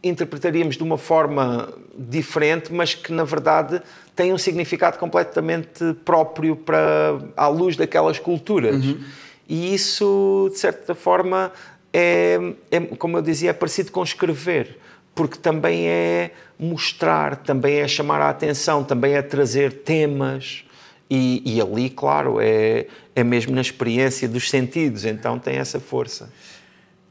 interpretaríamos 0.03 0.75
de 0.75 0.83
uma 0.83 0.97
forma 0.97 1.73
diferente, 1.97 2.73
mas 2.73 2.93
que 2.93 3.11
na 3.11 3.23
verdade 3.23 3.81
tem 4.15 4.33
um 4.33 4.37
significado 4.37 4.97
completamente 4.97 5.93
próprio 6.05 6.55
para 6.55 7.19
à 7.35 7.47
luz 7.47 7.75
daquelas 7.75 8.19
culturas. 8.19 8.83
Uhum. 8.83 9.03
E 9.47 9.73
isso, 9.73 10.49
de 10.51 10.59
certa 10.59 10.93
forma, 10.93 11.51
é, 11.91 12.39
é, 12.71 12.79
como 12.81 13.17
eu 13.17 13.21
dizia, 13.21 13.51
é 13.51 13.53
parecido 13.53 13.91
com 13.91 14.03
escrever, 14.03 14.77
porque 15.15 15.37
também 15.37 15.87
é 15.87 16.31
mostrar, 16.59 17.37
também 17.37 17.79
é 17.79 17.87
chamar 17.87 18.21
a 18.21 18.29
atenção, 18.29 18.83
também 18.83 19.13
é 19.13 19.21
trazer 19.21 19.71
temas. 19.83 20.65
E, 21.09 21.41
e 21.45 21.61
ali, 21.61 21.89
claro, 21.89 22.39
é, 22.41 22.87
é 23.15 23.23
mesmo 23.23 23.53
na 23.53 23.61
experiência 23.61 24.27
dos 24.27 24.49
sentidos, 24.49 25.05
então 25.05 25.37
tem 25.37 25.57
essa 25.57 25.79
força. 25.79 26.29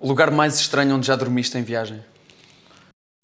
O 0.00 0.08
lugar 0.08 0.30
mais 0.30 0.58
estranho 0.58 0.96
onde 0.96 1.06
já 1.06 1.14
dormiste 1.14 1.56
em 1.56 1.62
viagem? 1.62 2.00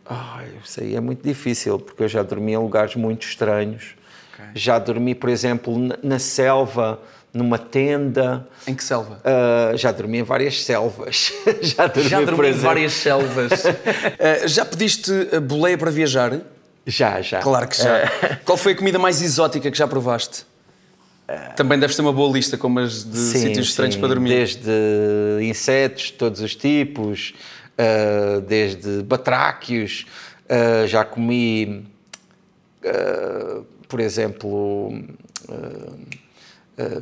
Ah, 0.09 0.43
isso 0.65 0.81
aí 0.81 0.95
é 0.95 1.01
muito 1.01 1.27
difícil, 1.27 1.79
porque 1.79 2.05
eu 2.05 2.09
já 2.09 2.23
dormi 2.23 2.53
em 2.53 2.57
lugares 2.57 2.95
muito 2.95 3.27
estranhos. 3.27 3.95
Okay. 4.33 4.47
Já 4.55 4.79
dormi, 4.79 5.15
por 5.15 5.29
exemplo, 5.29 5.77
na 6.03 6.19
selva, 6.19 7.01
numa 7.33 7.59
tenda. 7.59 8.47
Em 8.67 8.75
que 8.75 8.83
selva? 8.83 9.21
Uh, 9.25 9.77
já 9.77 9.93
dormi 9.93 10.19
em 10.19 10.23
várias 10.23 10.65
selvas. 10.65 11.33
já 11.61 11.87
dormi, 11.87 12.09
já 12.09 12.21
dormi 12.23 12.49
em 12.49 12.53
várias 12.53 12.93
selvas. 12.93 13.65
uh, 13.65 14.47
já 14.49 14.65
pediste 14.65 15.13
boleia 15.43 15.77
para 15.77 15.91
viajar? 15.91 16.41
Já, 16.87 17.21
já. 17.21 17.41
Claro 17.41 17.69
que 17.69 17.77
já. 17.77 18.05
Uh... 18.05 18.45
Qual 18.45 18.57
foi 18.57 18.73
a 18.73 18.77
comida 18.77 18.99
mais 18.99 19.21
exótica 19.21 19.71
que 19.71 19.77
já 19.77 19.87
provaste? 19.87 20.47
Também 21.57 21.79
deves 21.79 21.95
ter 21.95 22.01
uma 22.01 22.13
boa 22.13 22.33
lista, 22.33 22.57
como 22.57 22.79
as 22.79 23.05
de 23.05 23.19
sim, 23.19 23.39
sítios 23.41 23.69
estranhos 23.69 23.95
sim. 23.95 24.01
para 24.01 24.09
dormir. 24.09 24.31
Desde 24.31 24.71
insetos 25.43 26.05
de 26.05 26.13
todos 26.15 26.41
os 26.41 26.55
tipos, 26.55 27.35
uh, 27.79 28.41
desde 28.41 29.03
batráquios, 29.03 30.07
uh, 30.45 30.87
já 30.87 31.05
comi, 31.05 31.85
uh, 32.83 33.63
por 33.87 34.01
exemplo, 34.01 34.91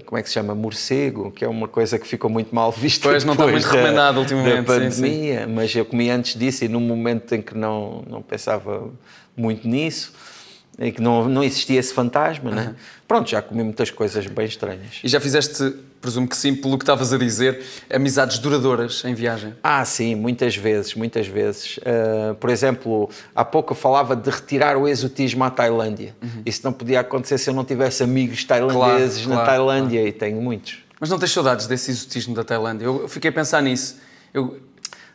como 0.07 0.19
é 0.19 0.23
que 0.23 0.29
se 0.29 0.35
chama? 0.35 0.55
Morcego, 0.55 1.31
que 1.31 1.45
é 1.45 1.49
uma 1.49 1.69
coisa 1.69 1.99
que 1.99 2.07
ficou 2.07 2.31
muito 2.31 2.53
mal 2.53 2.73
vista. 2.73 3.09
Pois, 3.09 3.25
não 3.25 3.35
está 3.35 3.47
muito 3.47 3.65
recomendado 3.65 4.19
ultimamente. 4.19 4.57
Da 4.57 4.63
pandemia, 4.63 5.41
sim, 5.41 5.47
sim. 5.47 5.53
mas 5.53 5.77
eu 5.77 5.85
comi 5.85 6.11
antes 6.11 6.35
disso 6.35 6.65
e 6.65 6.69
num 6.69 6.81
momento 6.81 7.33
em 7.35 7.43
que 7.43 7.57
não, 7.57 8.03
não 8.09 8.23
pensava 8.23 8.91
muito 9.37 9.69
nisso 9.69 10.13
em 10.79 10.93
que 10.93 11.01
não, 11.01 11.29
não 11.29 11.43
existia 11.43 11.81
esse 11.81 11.93
fantasma, 11.93 12.51
uhum. 12.51 12.57
né? 12.57 12.75
Pronto, 13.09 13.31
já 13.31 13.41
comi 13.41 13.63
muitas 13.63 13.91
coisas 13.91 14.27
bem 14.27 14.47
estranhas. 14.47 15.01
E 15.03 15.09
já 15.09 15.21
fizeste, 15.21 15.75
presumo 16.01 16.29
que 16.29 16.37
sim, 16.37 16.55
pelo 16.55 16.77
que 16.77 16.83
estavas 16.83 17.13
a 17.13 17.19
dizer, 17.19 17.63
amizades 17.93 18.39
duradouras 18.39 19.03
em 19.05 19.15
viagem? 19.15 19.55
Ah, 19.63 19.85
sim, 19.85 20.15
muitas 20.15 20.57
vezes, 20.57 20.95
muitas 20.95 21.27
vezes. 21.27 21.79
Uh, 21.79 22.35
por 22.35 22.51
exemplo, 22.51 23.09
há 23.35 23.45
pouco 23.45 23.73
eu 23.73 23.77
falava 23.77 24.15
de 24.15 24.29
retirar 24.29 24.77
o 24.77 24.87
exotismo 24.87 25.45
à 25.45 25.51
Tailândia. 25.51 26.15
Uhum. 26.23 26.43
Isso 26.45 26.61
não 26.65 26.73
podia 26.73 27.01
acontecer 27.01 27.39
se 27.39 27.49
eu 27.49 27.55
não 27.55 27.65
tivesse 27.65 28.03
amigos 28.03 28.45
tailandeses 28.45 29.25
claro, 29.25 29.29
na 29.31 29.35
claro, 29.37 29.51
Tailândia, 29.51 30.01
claro. 30.01 30.09
e 30.09 30.13
tenho 30.13 30.43
muitos. 30.43 30.79
Mas 31.01 31.11
não 31.11 31.19
tens 31.19 31.33
saudades 31.33 31.67
desse 31.67 31.91
exotismo 31.91 32.35
da 32.35 32.45
Tailândia? 32.45 32.87
Eu 32.87 33.09
fiquei 33.09 33.31
a 33.31 33.33
pensar 33.33 33.63
nisso. 33.63 33.99
Eu, 34.33 34.61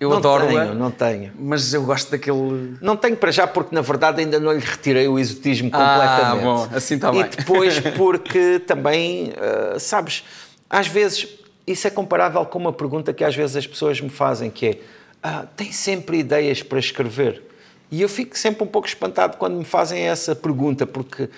eu 0.02 0.12
adoro 0.12 0.48
tenho, 0.48 0.74
não 0.74 0.90
tenho. 0.90 1.32
Mas 1.38 1.76
eu 1.76 1.84
gosto 1.84 2.10
daquele. 2.10 2.76
Não 2.82 2.98
tenho 2.98 3.16
para 3.16 3.30
já, 3.30 3.46
porque 3.46 3.76
na 3.76 3.82
verdade 3.82 4.20
ainda 4.20 4.40
não 4.40 4.52
lhe 4.52 4.60
retirei 4.60 5.08
o 5.08 5.20
exotismo 5.20 5.70
completamente. 5.70 6.40
Ah, 6.40 6.44
bom, 6.44 6.68
assim 6.74 6.96
está 6.96 7.12
bem. 7.12 7.22
E 7.22 7.24
depois 7.26 7.80
porque 7.96 8.58
também, 8.66 9.30
uh, 9.30 9.80
sabes, 9.80 10.24
às 10.68 10.88
vezes 10.88 11.28
isso 11.68 11.86
é 11.86 11.92
comparável 11.92 12.44
com 12.48 12.58
uma 12.58 12.74
pergunta 12.74 13.14
que 13.14 13.24
às 13.24 13.36
vezes 13.36 13.56
as 13.56 13.68
pessoas 13.68 14.02
me 14.02 14.10
fazem, 14.10 14.50
que 14.50 14.66
é: 14.66 14.80
ah, 15.22 15.46
tem 15.56 15.72
sempre 15.72 16.18
ideias 16.18 16.64
para 16.64 16.80
escrever? 16.80 17.44
E 17.92 18.02
eu 18.02 18.10
fico 18.10 18.36
sempre 18.36 18.64
um 18.64 18.68
pouco 18.68 18.88
espantado 18.88 19.38
quando 19.38 19.56
me 19.56 19.66
fazem 19.66 20.02
essa 20.02 20.34
pergunta, 20.34 20.88
porque 20.88 21.30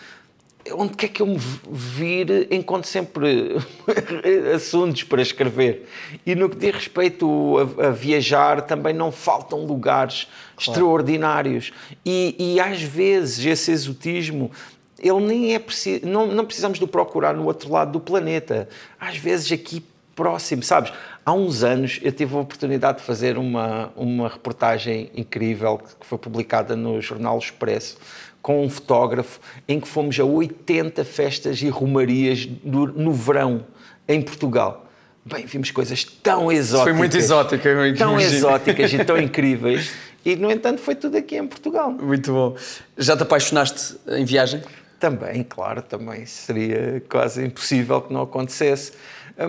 onde 0.71 0.95
quer 0.95 1.09
que 1.09 1.21
eu 1.21 1.27
me 1.27 1.37
vir, 1.37 2.47
encontro 2.51 2.89
sempre 2.89 3.57
assuntos 4.55 5.03
para 5.03 5.21
escrever. 5.21 5.87
E 6.25 6.35
no 6.35 6.49
que 6.49 6.55
diz 6.55 6.73
respeito 6.73 7.75
a, 7.79 7.87
a 7.87 7.91
viajar, 7.91 8.61
também 8.61 8.93
não 8.93 9.11
faltam 9.11 9.65
lugares 9.65 10.27
claro. 10.55 10.71
extraordinários. 10.71 11.73
E, 12.05 12.35
e, 12.37 12.59
às 12.59 12.81
vezes 12.81 13.45
esse 13.45 13.71
exotismo. 13.71 14.51
Ele 14.99 15.19
nem 15.19 15.53
é 15.53 15.59
preciso, 15.59 16.05
não, 16.05 16.27
não 16.27 16.45
precisamos 16.45 16.79
de 16.79 16.87
procurar 16.87 17.33
no 17.33 17.43
outro 17.45 17.69
lado 17.69 17.91
do 17.91 17.99
planeta. 17.99 18.69
Às 18.97 19.17
vezes 19.17 19.51
aqui 19.51 19.83
próximo, 20.15 20.63
sabes? 20.63 20.93
Há 21.25 21.33
uns 21.33 21.61
anos 21.61 21.99
eu 22.01 22.11
tive 22.11 22.35
a 22.35 22.39
oportunidade 22.39 22.99
de 22.99 23.03
fazer 23.03 23.37
uma, 23.37 23.91
uma 23.97 24.29
reportagem 24.29 25.11
incrível 25.13 25.77
que 25.99 26.05
foi 26.05 26.17
publicada 26.17 26.75
no 26.75 27.01
Jornal 27.01 27.37
Expresso 27.37 27.97
com 28.43 28.63
um 28.63 28.69
fotógrafo 28.69 29.39
em 29.67 29.79
que 29.79 29.87
fomos 29.87 30.19
a 30.19 30.23
80 30.25 31.03
festas 31.05 31.61
e 31.63 31.69
romarias 31.69 32.45
do, 32.45 32.85
no 32.87 33.11
verão 33.13 33.65
em 34.07 34.21
Portugal. 34.21 34.85
Bem, 35.25 35.45
vimos 35.45 35.71
coisas 35.71 36.03
tão 36.03 36.51
exóticas. 36.51 36.83
Foi 36.83 36.93
muito 36.93 37.17
exótica, 37.17 37.69
eu 37.69 37.95
Tão 37.95 38.11
imagino. 38.11 38.35
exóticas 38.35 38.93
e 38.93 39.05
tão 39.05 39.17
incríveis. 39.17 39.93
E, 40.25 40.35
no 40.35 40.51
entanto, 40.51 40.81
foi 40.81 40.95
tudo 40.95 41.17
aqui 41.17 41.37
em 41.37 41.47
Portugal. 41.47 41.91
Muito 41.91 42.33
bom. 42.33 42.55
Já 42.97 43.15
te 43.15 43.23
apaixonaste 43.23 43.95
em 44.09 44.25
viagem? 44.25 44.61
Também, 44.99 45.43
claro, 45.43 45.81
também. 45.81 46.25
Seria 46.25 47.01
quase 47.09 47.45
impossível 47.45 48.01
que 48.01 48.13
não 48.13 48.21
acontecesse. 48.23 48.91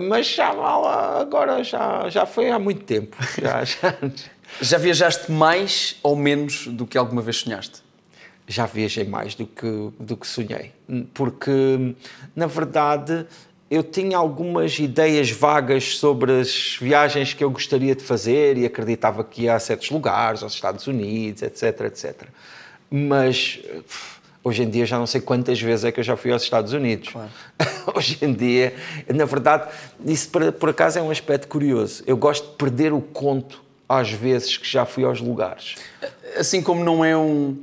Mas 0.09 0.27
já 0.27 0.47
agora 1.19 1.63
já, 1.63 2.09
já 2.09 2.25
foi 2.25 2.49
há 2.49 2.57
muito 2.57 2.83
tempo. 2.85 3.15
Já, 3.41 3.63
já... 3.63 3.93
já 4.61 4.77
viajaste 4.77 5.31
mais 5.31 5.97
ou 6.01 6.15
menos 6.15 6.67
do 6.67 6.85
que 6.87 6.97
alguma 6.97 7.21
vez 7.21 7.37
sonhaste? 7.37 7.84
Já 8.47 8.65
viajei 8.65 9.05
mais 9.05 9.35
do 9.35 9.45
que, 9.45 9.89
do 9.99 10.15
que 10.15 10.27
sonhei. 10.27 10.71
Porque, 11.13 11.95
na 12.35 12.45
verdade, 12.45 13.25
eu 13.69 13.83
tinha 13.83 14.17
algumas 14.17 14.77
ideias 14.77 15.31
vagas 15.31 15.97
sobre 15.97 16.39
as 16.39 16.77
viagens 16.79 17.33
que 17.33 17.43
eu 17.43 17.49
gostaria 17.49 17.95
de 17.95 18.03
fazer 18.03 18.57
e 18.57 18.65
acreditava 18.65 19.23
que 19.23 19.43
ia 19.43 19.55
a 19.55 19.59
certos 19.59 19.89
lugares, 19.89 20.43
aos 20.43 20.53
Estados 20.53 20.85
Unidos, 20.85 21.41
etc, 21.41 21.81
etc. 21.81 22.27
Mas 22.89 23.59
hoje 24.43 24.61
em 24.61 24.69
dia 24.69 24.85
já 24.85 24.99
não 24.99 25.07
sei 25.07 25.19
quantas 25.19 25.59
vezes 25.59 25.85
é 25.85 25.91
que 25.91 25.99
eu 25.99 26.03
já 26.03 26.15
fui 26.15 26.31
aos 26.31 26.43
Estados 26.43 26.73
Unidos. 26.73 27.09
Claro. 27.09 27.31
hoje 27.95 28.17
em 28.21 28.31
dia, 28.31 28.75
na 29.13 29.25
verdade, 29.25 29.67
isso 30.05 30.29
por, 30.29 30.51
por 30.51 30.69
acaso 30.69 30.99
é 30.99 31.01
um 31.01 31.09
aspecto 31.09 31.47
curioso. 31.47 32.03
Eu 32.05 32.15
gosto 32.15 32.51
de 32.51 32.55
perder 32.55 32.93
o 32.93 33.01
conto 33.01 33.63
às 33.89 34.11
vezes 34.11 34.57
que 34.57 34.69
já 34.69 34.85
fui 34.85 35.03
aos 35.03 35.19
lugares. 35.19 35.75
Assim 36.37 36.61
como 36.61 36.83
não 36.83 37.03
é 37.03 37.17
um 37.17 37.57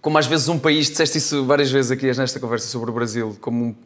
como 0.00 0.18
às 0.18 0.26
vezes 0.26 0.48
um 0.48 0.58
país, 0.58 0.88
disseste 0.88 1.18
isso 1.18 1.44
várias 1.44 1.70
vezes 1.70 1.90
aqui 1.90 2.06
nesta 2.06 2.38
conversa 2.38 2.68
sobre 2.68 2.90
o 2.90 2.94
Brasil, 2.94 3.36
como 3.40 3.76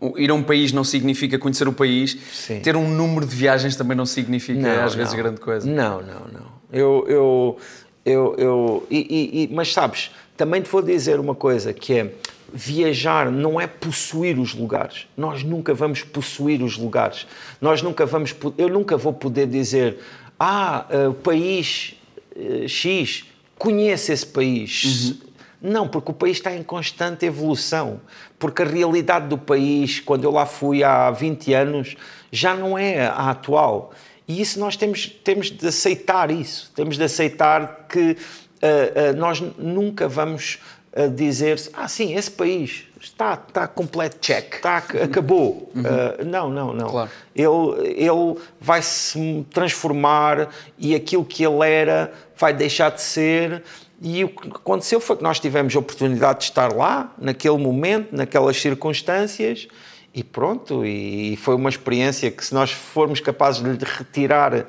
um, 0.00 0.18
ir 0.18 0.30
a 0.30 0.34
um 0.34 0.42
país 0.42 0.72
não 0.72 0.84
significa 0.84 1.38
conhecer 1.38 1.68
o 1.68 1.72
país, 1.72 2.16
Sim. 2.32 2.60
ter 2.60 2.76
um 2.76 2.88
número 2.88 3.26
de 3.26 3.34
viagens 3.34 3.76
também 3.76 3.96
não 3.96 4.06
significa 4.06 4.60
não, 4.60 4.84
às 4.84 4.94
vezes 4.94 5.14
grande 5.14 5.40
coisa. 5.40 5.68
Não, 5.68 6.00
não, 6.00 6.20
não. 6.32 6.58
Eu, 6.72 7.04
eu, 7.08 7.58
eu, 8.04 8.34
eu 8.38 8.86
e, 8.90 9.48
e, 9.50 9.54
mas 9.54 9.72
sabes, 9.72 10.10
também 10.36 10.62
te 10.62 10.70
vou 10.70 10.82
dizer 10.82 11.18
uma 11.18 11.34
coisa 11.34 11.72
que 11.72 11.94
é 11.94 12.12
viajar 12.52 13.30
não 13.30 13.60
é 13.60 13.66
possuir 13.66 14.38
os 14.38 14.54
lugares. 14.54 15.06
Nós 15.16 15.42
nunca 15.42 15.74
vamos 15.74 16.02
possuir 16.02 16.62
os 16.62 16.78
lugares. 16.78 17.26
Nós 17.60 17.82
nunca 17.82 18.06
vamos, 18.06 18.34
eu 18.56 18.68
nunca 18.68 18.96
vou 18.96 19.12
poder 19.12 19.46
dizer, 19.46 19.98
ah, 20.40 20.86
eh, 20.88 21.08
o 21.08 21.14
país 21.14 21.94
uh, 22.34 22.66
X, 22.66 23.24
conhece 23.58 24.12
esse 24.12 24.26
país. 24.26 25.10
Uhum 25.22 25.27
não, 25.60 25.88
porque 25.88 26.10
o 26.10 26.14
país 26.14 26.36
está 26.36 26.54
em 26.54 26.62
constante 26.62 27.26
evolução. 27.26 28.00
Porque 28.38 28.62
a 28.62 28.64
realidade 28.64 29.26
do 29.26 29.36
país, 29.36 30.00
quando 30.00 30.24
eu 30.24 30.30
lá 30.30 30.46
fui 30.46 30.84
há 30.84 31.10
20 31.10 31.52
anos, 31.52 31.96
já 32.30 32.54
não 32.54 32.78
é 32.78 33.06
a 33.06 33.30
atual. 33.30 33.92
E 34.26 34.40
isso 34.40 34.60
nós 34.60 34.76
temos, 34.76 35.06
temos 35.06 35.50
de 35.50 35.66
aceitar 35.66 36.30
isso. 36.30 36.70
Temos 36.74 36.96
de 36.96 37.02
aceitar 37.02 37.86
que 37.88 38.10
uh, 38.10 38.14
uh, 38.14 39.16
nós 39.16 39.40
nunca 39.58 40.06
vamos 40.06 40.58
a 40.94 41.06
dizer-se, 41.06 41.70
ah, 41.74 41.86
sim, 41.86 42.14
esse 42.14 42.30
país 42.30 42.84
está, 43.00 43.34
está 43.34 43.68
completo, 43.68 44.18
check, 44.20 44.54
está, 44.54 44.78
acabou. 44.78 45.70
Uh, 45.78 46.24
não, 46.24 46.50
não, 46.50 46.74
não. 46.74 46.88
Claro. 46.88 47.10
Ele, 47.36 47.94
ele 47.94 48.36
vai 48.60 48.82
se 48.82 49.46
transformar 49.48 50.48
e 50.76 50.92
aquilo 50.92 51.24
que 51.24 51.44
ele 51.46 51.64
era 51.64 52.12
vai 52.36 52.52
deixar 52.52 52.90
de 52.90 53.00
ser. 53.00 53.62
E 54.00 54.24
o 54.24 54.28
que 54.28 54.48
aconteceu 54.48 55.00
foi 55.00 55.16
que 55.16 55.22
nós 55.22 55.40
tivemos 55.40 55.74
a 55.74 55.78
oportunidade 55.78 56.40
de 56.40 56.44
estar 56.44 56.72
lá, 56.72 57.12
naquele 57.18 57.58
momento, 57.58 58.14
naquelas 58.14 58.60
circunstâncias, 58.60 59.66
e 60.14 60.22
pronto. 60.22 60.84
E 60.84 61.36
foi 61.36 61.56
uma 61.56 61.68
experiência 61.68 62.30
que, 62.30 62.44
se 62.44 62.54
nós 62.54 62.70
formos 62.70 63.20
capazes 63.20 63.60
de 63.60 63.84
retirar 63.84 64.54
uh, 64.54 64.66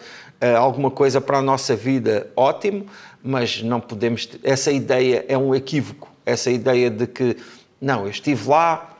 alguma 0.57 0.89
coisa 0.89 1.21
para 1.21 1.37
a 1.37 1.41
nossa 1.41 1.75
vida, 1.75 2.31
ótimo, 2.35 2.87
mas 3.23 3.61
não 3.61 3.79
podemos. 3.79 4.27
Essa 4.43 4.71
ideia 4.71 5.25
é 5.27 5.37
um 5.37 5.53
equívoco. 5.53 6.09
Essa 6.25 6.49
ideia 6.49 6.89
de 6.89 7.05
que, 7.05 7.37
não, 7.79 8.05
eu 8.05 8.09
estive 8.09 8.49
lá, 8.49 8.97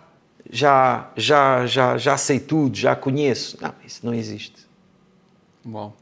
já, 0.52 1.10
já, 1.16 1.66
já, 1.66 1.98
já 1.98 2.18
sei 2.18 2.40
tudo, 2.40 2.78
já 2.78 2.96
conheço. 2.96 3.58
Não, 3.62 3.74
isso 3.86 4.06
não 4.06 4.14
existe. 4.14 4.68
Uau. 5.68 5.96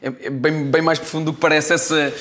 É, 0.00 0.08
é 0.26 0.30
bem, 0.30 0.70
bem 0.70 0.82
mais 0.82 0.98
profundo 0.98 1.26
do 1.26 1.32
que 1.32 1.40
parece 1.40 1.72
essa, 1.72 2.12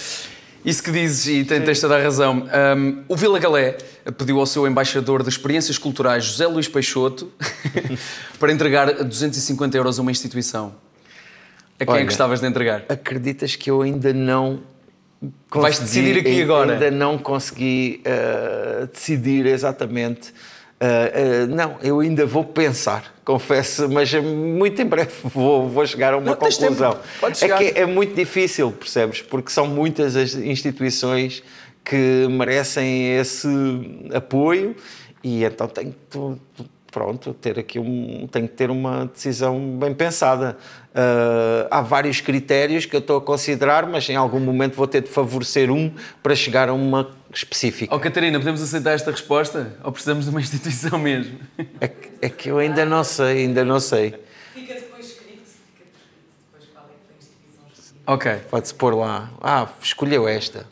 isso 0.65 0.82
que 0.82 0.91
dizes 0.91 1.28
e 1.28 1.43
tens 1.43 1.80
toda 1.80 1.97
a 1.97 2.02
razão. 2.02 2.47
Um, 2.78 3.04
o 3.08 3.15
Vila 3.15 3.39
Galé 3.39 3.78
pediu 4.17 4.39
ao 4.39 4.45
seu 4.45 4.67
embaixador 4.67 5.23
de 5.23 5.30
experiências 5.30 5.78
culturais, 5.78 6.26
José 6.26 6.47
Luís 6.47 6.67
Peixoto, 6.67 7.32
para 8.39 8.52
entregar 8.52 9.04
250 9.04 9.78
euros 9.78 9.99
a 9.99 10.02
uma 10.02 10.12
instituição. 10.12 10.76
A 11.80 11.86
quem 11.86 11.95
Olha, 11.95 12.06
gostavas 12.06 12.39
de 12.39 12.47
entregar? 12.47 12.86
Acreditas 12.88 13.56
que 13.56 13.69
eu 13.69 13.82
ainda 13.82 14.13
não 14.13 14.62
Vais 15.49 15.80
decidir 15.80 16.19
aqui 16.19 16.41
agora. 16.41 16.73
Ainda 16.73 16.91
não 16.91 17.17
consegui 17.17 18.02
uh, 18.06 18.88
decidir 18.88 19.45
exatamente. 19.45 20.34
Uh, 20.84 21.46
uh, 21.46 21.56
não, 21.56 21.78
eu 21.82 22.02
ainda 22.02 22.26
vou 22.26 22.43
pensar, 22.43 23.15
confesso, 23.24 23.88
mas 23.88 24.13
muito 24.13 24.82
em 24.82 24.86
breve 24.86 25.13
vou, 25.24 25.69
vou 25.69 25.88
chegar 25.88 26.13
a 26.13 26.17
uma 26.17 26.32
Não, 26.32 26.36
conclusão. 26.36 27.00
É 27.41 27.48
que 27.48 27.80
é 27.80 27.86
muito 27.86 28.13
difícil, 28.13 28.69
percebes? 28.74 29.22
Porque 29.22 29.50
são 29.50 29.65
muitas 29.65 30.17
as 30.17 30.36
instituições 30.36 31.41
que 31.86 32.28
merecem 32.30 33.17
esse 33.17 33.48
apoio 34.13 34.76
e 35.24 35.46
então 35.46 35.67
tenho 35.69 35.96
pronto, 36.93 37.34
ter 37.34 37.58
aqui 37.58 37.79
um, 37.79 38.27
tenho 38.32 38.47
que 38.47 38.53
ter 38.53 38.69
uma 38.69 39.08
decisão 39.08 39.60
bem 39.79 39.93
pensada. 39.95 40.56
Uh, 40.91 41.67
há 41.71 41.82
vários 41.82 42.21
critérios 42.21 42.86
que 42.86 42.95
eu 42.95 42.99
estou 42.99 43.17
a 43.17 43.21
considerar, 43.21 43.88
mas 43.88 44.08
em 44.08 44.15
algum 44.15 44.39
momento 44.39 44.75
vou 44.75 44.88
ter 44.88 45.01
de 45.01 45.10
favorecer 45.10 45.71
um 45.71 45.91
para 46.21 46.36
chegar 46.36 46.69
a 46.69 46.73
uma 46.73 47.10
específica. 47.34 47.93
Oh, 47.93 47.99
Catarina, 47.99 48.38
podemos 48.38 48.62
aceitar 48.62 48.91
esta 48.91 49.10
resposta? 49.10 49.75
Ou 49.84 49.91
precisamos 49.91 50.25
de 50.25 50.29
uma 50.29 50.39
instituição 50.39 50.99
mesmo? 50.99 51.39
É, 51.82 51.88
que, 51.88 52.10
é 52.21 52.29
que 52.29 52.49
eu 52.49 52.60
ainda 52.60 52.86
não 52.86 53.03
sei, 53.03 53.39
ainda 53.39 53.65
não 53.65 53.79
sei. 53.79 54.13
Fica 54.53 54.75
depois 54.75 55.08
escrito, 55.08 55.41
fica 55.41 55.84
escrito 55.84 56.29
depois 56.51 56.69
qual 56.71 56.86
é 56.86 56.89
que 56.89 57.06
foi 57.08 57.15
a 57.15 57.17
instituição 57.17 57.65
escolhida. 57.73 58.03
Ok. 58.06 58.49
Pode-se 58.51 58.73
pôr 58.75 58.93
lá. 58.93 59.32
Ah, 59.41 59.67
escolheu 59.82 60.27
esta. 60.27 60.71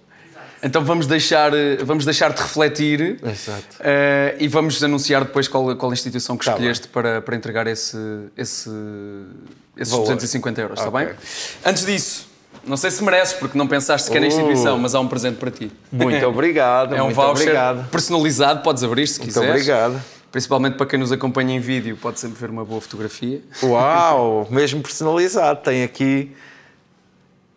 Então 0.63 0.83
vamos 0.85 1.07
deixar, 1.07 1.53
eh, 1.53 1.77
vamos 1.83 2.05
deixar 2.05 2.31
de 2.33 2.41
refletir 2.41 3.19
Exato. 3.23 3.63
eh, 3.79 4.35
e 4.39 4.47
vamos 4.47 4.83
anunciar 4.83 5.23
depois 5.23 5.47
qual, 5.47 5.75
qual 5.75 5.91
a 5.91 5.93
instituição 5.93 6.37
que 6.37 6.45
Tá 6.45 6.51
escolheste 6.51 6.87
para, 6.87 7.19
para 7.21 7.35
entregar 7.35 7.65
esse, 7.67 7.97
esse, 8.37 8.69
esses 9.75 9.91
Valor. 9.91 10.03
250 10.05 10.61
euros, 10.61 10.79
está 10.79 10.89
Ok. 10.89 11.05
bem? 11.05 11.15
Antes 11.65 11.85
disso, 11.85 12.27
não 12.63 12.77
sei 12.77 12.91
se 12.91 13.03
mereces, 13.03 13.33
porque 13.33 13.57
não 13.57 13.67
pensaste 13.67 14.05
sequer 14.07 14.19
na 14.21 14.27
Uh. 14.27 14.29
instituição, 14.29 14.77
mas 14.77 14.93
há 14.93 14.99
um 14.99 15.07
presente 15.07 15.37
para 15.37 15.49
ti. 15.49 15.71
Muito 15.91 16.23
obrigado. 16.27 16.93
É 16.95 17.01
um 17.01 17.05
muito 17.05 17.15
voucher 17.15 17.41
obrigado. 17.41 17.89
personalizado, 17.89 18.61
podes 18.61 18.83
abrir 18.83 19.07
se 19.07 19.17
Muito 19.19 19.29
quiseres. 19.29 19.49
obrigado. 19.49 20.01
Principalmente 20.31 20.75
para 20.77 20.85
quem 20.85 20.97
nos 20.99 21.11
acompanha 21.11 21.55
em 21.55 21.59
vídeo, 21.59 21.97
pode 21.99 22.19
sempre 22.19 22.39
ver 22.39 22.49
uma 22.51 22.63
boa 22.63 22.79
fotografia. 22.79 23.41
Uau, 23.63 24.47
mesmo 24.51 24.81
personalizado. 24.81 25.59
Tem 25.61 25.83
aqui. 25.83 26.31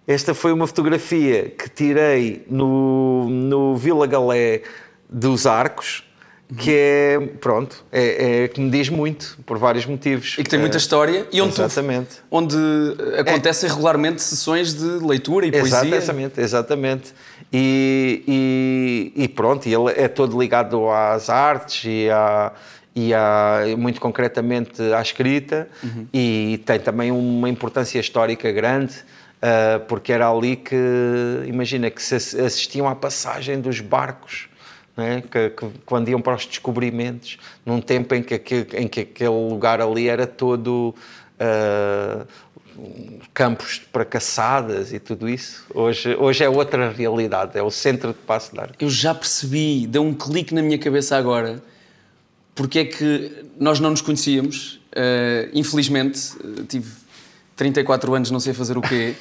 Esta 0.07 0.35
foi 0.35 0.53
uma 0.53 0.67
fotografia 0.67 1.51
que 1.57 1.69
tirei 1.71 2.45
no, 2.51 3.29
no 3.31 3.77
Vila 3.77 4.07
Galé 4.07 4.62
dos 5.09 5.47
Arcos, 5.47 6.05
que 6.59 6.71
é, 6.71 7.19
pronto, 7.40 7.83
é, 7.90 8.43
é 8.45 8.49
que 8.49 8.61
me 8.61 8.71
diz 8.71 8.90
muito, 8.90 9.38
por 9.47 9.57
vários 9.57 9.87
motivos. 9.87 10.37
E 10.38 10.43
que 10.45 10.51
tem 10.51 10.59
muita 10.59 10.77
história 10.77 11.27
e 11.33 11.40
onde, 11.40 11.55
tu- 11.55 11.62
Exatamente. 11.62 12.17
onde 12.31 12.55
eh, 13.17 13.21
acontecem 13.21 13.69
regularmente 13.69 14.21
sessões 14.21 14.75
de 14.75 14.85
leitura 14.85 15.47
e 15.47 15.51
poesia. 15.51 15.97
Exatamente, 15.97 16.38
exatamente. 16.40 17.14
E, 17.51 19.12
e, 19.17 19.23
e 19.25 19.29
pronto, 19.29 19.67
ele 19.67 19.90
é 19.97 20.07
todo 20.07 20.38
ligado 20.38 20.90
às 20.90 21.31
artes 21.31 21.85
e, 21.87 22.11
à, 22.11 22.53
e 22.95 23.14
à, 23.14 23.61
muito 23.79 23.99
concretamente 24.01 24.83
à 24.93 25.01
escrita 25.01 25.67
e 26.12 26.61
tem 26.67 26.79
também 26.79 27.11
uma 27.11 27.49
importância 27.49 27.99
histórica 27.99 28.53
grande. 28.53 28.95
Ah, 29.46 29.80
porque 29.87 30.11
era 30.11 30.26
ali 30.30 30.57
que, 30.57 30.74
imagina, 31.46 31.90
que 31.90 32.02
se 32.02 32.14
ass- 32.14 32.35
assistiam 32.35 32.88
à 32.88 32.94
passagem 32.94 33.61
dos 33.61 33.78
barcos, 33.80 34.48
é? 34.96 35.20
que, 35.20 35.50
que- 35.50 35.70
quando 35.85 36.09
iam 36.09 36.20
para 36.22 36.35
os 36.37 36.46
descobrimentos, 36.46 37.37
num 37.66 37.80
tempo 37.80 38.14
em 38.14 38.22
que, 38.22 38.33
aquele- 38.35 38.68
em 38.78 38.88
que 38.88 39.00
aquele 39.00 39.28
lugar 39.28 39.80
ali 39.83 40.09
era 40.09 40.26
todo 40.26 40.94
ah, 41.38 42.24
campos 43.33 43.80
para 43.92 44.04
caçadas 44.04 44.92
e 44.92 44.98
tudo 44.98 45.28
isso. 45.28 45.64
Hoje, 45.74 46.14
hoje 46.16 46.42
é 46.42 46.48
outra 46.48 46.90
realidade, 46.90 47.57
é 47.59 47.62
o 47.62 47.70
centro 47.70 48.09
de 48.12 48.18
Passo 48.20 48.52
de 48.52 48.61
Arcos. 48.61 48.76
Eu 48.80 48.90
já 48.90 49.14
percebi, 49.14 49.87
deu 49.87 50.02
um 50.02 50.14
clique 50.14 50.52
na 50.54 50.62
minha 50.62 50.78
cabeça 50.78 51.16
agora, 51.16 51.62
porque 52.54 52.78
é 52.80 52.85
que 52.85 53.44
nós 53.59 53.78
não 53.80 53.90
nos 53.90 54.00
conhecíamos. 54.00 54.80
Eh, 54.96 55.50
infelizmente, 55.52 56.20
tive 56.68 56.90
34 57.57 58.14
anos, 58.14 58.31
não 58.31 58.40
sei 58.40 58.53
fazer 58.53 58.77
o 58.77 58.81
quê, 58.83 59.14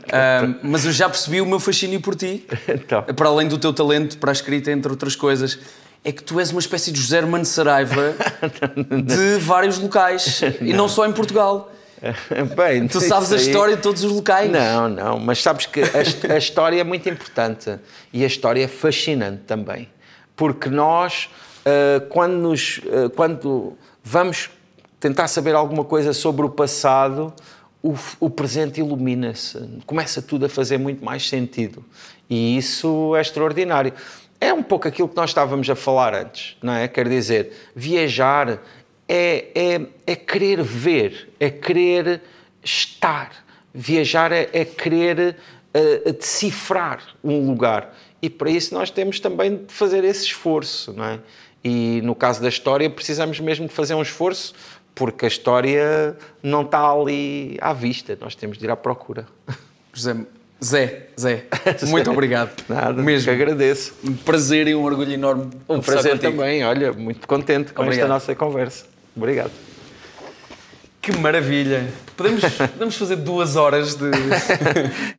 mas 0.62 0.84
eu 0.86 0.92
já 0.92 1.08
percebi 1.08 1.40
o 1.40 1.46
meu 1.46 1.60
fascínio 1.60 2.00
por 2.00 2.14
ti, 2.14 2.46
Então. 2.68 3.02
para 3.02 3.28
além 3.28 3.48
do 3.48 3.58
teu 3.58 3.72
talento 3.72 4.18
para 4.18 4.30
a 4.30 4.32
escrita, 4.32 4.70
entre 4.70 4.90
outras 4.90 5.14
coisas. 5.14 5.58
É 6.04 6.12
que 6.12 6.22
tu 6.22 6.38
és 6.38 6.52
uma 6.52 6.60
espécie 6.60 6.92
de 6.92 7.00
José 7.00 7.18
Hermano 7.18 7.44
Saraiva 7.44 8.14
de 9.04 9.38
vários 9.40 9.78
locais, 9.78 10.40
e 10.60 10.72
não 10.72 10.88
só 10.88 11.04
em 11.06 11.12
Portugal. 11.12 11.70
Bem, 12.56 12.86
Tu 12.86 13.00
sabes 13.00 13.32
a 13.32 13.36
história 13.36 13.74
de 13.74 13.82
todos 13.82 14.04
os 14.04 14.12
locais. 14.12 14.50
Não, 14.50 14.88
não, 14.88 15.18
mas 15.18 15.42
sabes 15.42 15.66
que 15.66 15.80
a, 15.82 16.34
a 16.34 16.38
história 16.38 16.80
é 16.80 16.84
muito 16.84 17.08
importante 17.08 17.76
e 18.12 18.22
a 18.22 18.26
história 18.26 18.62
é 18.62 18.68
fascinante 18.68 19.42
também, 19.46 19.88
porque 20.36 20.68
nós, 20.68 21.28
ah, 21.64 22.00
quando, 22.08 22.34
nos, 22.34 22.80
ah, 22.86 23.10
quando 23.16 23.76
vamos 24.04 24.50
tentar 25.00 25.26
saber 25.28 25.54
alguma 25.54 25.84
coisa 25.84 26.12
sobre 26.12 26.44
o 26.46 26.50
passado, 26.50 27.32
o, 27.86 27.98
o 28.20 28.30
presente 28.30 28.80
ilumina-se, 28.80 29.58
começa 29.86 30.20
tudo 30.20 30.46
a 30.46 30.48
fazer 30.48 30.78
muito 30.78 31.04
mais 31.04 31.28
sentido 31.28 31.84
e 32.28 32.56
isso 32.56 33.14
é 33.14 33.20
extraordinário. 33.20 33.92
É 34.40 34.52
um 34.52 34.62
pouco 34.62 34.86
aquilo 34.88 35.08
que 35.08 35.16
nós 35.16 35.30
estávamos 35.30 35.68
a 35.70 35.76
falar 35.76 36.14
antes, 36.14 36.56
não 36.62 36.72
é? 36.72 36.88
Quer 36.88 37.08
dizer, 37.08 37.52
viajar 37.74 38.60
é, 39.08 39.46
é, 39.54 39.86
é 40.06 40.16
querer 40.16 40.62
ver, 40.62 41.30
é 41.40 41.48
querer 41.48 42.22
estar. 42.62 43.30
Viajar 43.72 44.32
é, 44.32 44.48
é 44.52 44.64
querer 44.64 45.36
eh, 45.72 46.12
decifrar 46.12 47.00
um 47.22 47.46
lugar. 47.46 47.94
E 48.20 48.28
para 48.28 48.50
isso 48.50 48.74
nós 48.74 48.90
temos 48.90 49.20
também 49.20 49.64
de 49.64 49.72
fazer 49.72 50.04
esse 50.04 50.24
esforço, 50.24 50.92
não 50.92 51.04
é? 51.04 51.20
E 51.62 52.00
no 52.02 52.14
caso 52.14 52.40
da 52.40 52.48
história 52.48 52.88
precisamos 52.88 53.40
mesmo 53.40 53.66
de 53.66 53.72
fazer 53.72 53.94
um 53.94 54.02
esforço 54.02 54.54
porque 54.96 55.26
a 55.26 55.28
história 55.28 56.16
não 56.42 56.62
está 56.62 56.90
ali 56.90 57.58
à 57.60 57.74
vista, 57.74 58.16
nós 58.18 58.34
temos 58.34 58.56
de 58.56 58.64
ir 58.64 58.70
à 58.70 58.76
procura. 58.76 59.26
José, 59.92 60.16
Zé, 60.64 61.08
Zé, 61.20 61.44
muito 61.86 62.10
obrigado. 62.10 62.50
Nada, 62.66 63.02
Mesmo. 63.02 63.26
que 63.26 63.30
agradeço. 63.30 63.94
Um 64.02 64.14
prazer 64.14 64.66
e 64.66 64.74
um 64.74 64.82
orgulho 64.82 65.12
enorme. 65.12 65.50
Um 65.68 65.80
prazer 65.80 66.12
contigo. 66.12 66.32
também, 66.32 66.64
olha, 66.64 66.94
muito 66.94 67.28
contente 67.28 67.74
com 67.74 67.82
Obrigado. 67.82 68.04
esta 68.04 68.12
nossa 68.14 68.34
conversa. 68.34 68.86
Obrigado. 69.14 69.52
Que 71.02 71.16
maravilha! 71.18 71.86
Podemos, 72.16 72.42
podemos 72.72 72.96
fazer 72.96 73.16
duas 73.16 73.54
horas 73.54 73.96
de. 73.96 74.10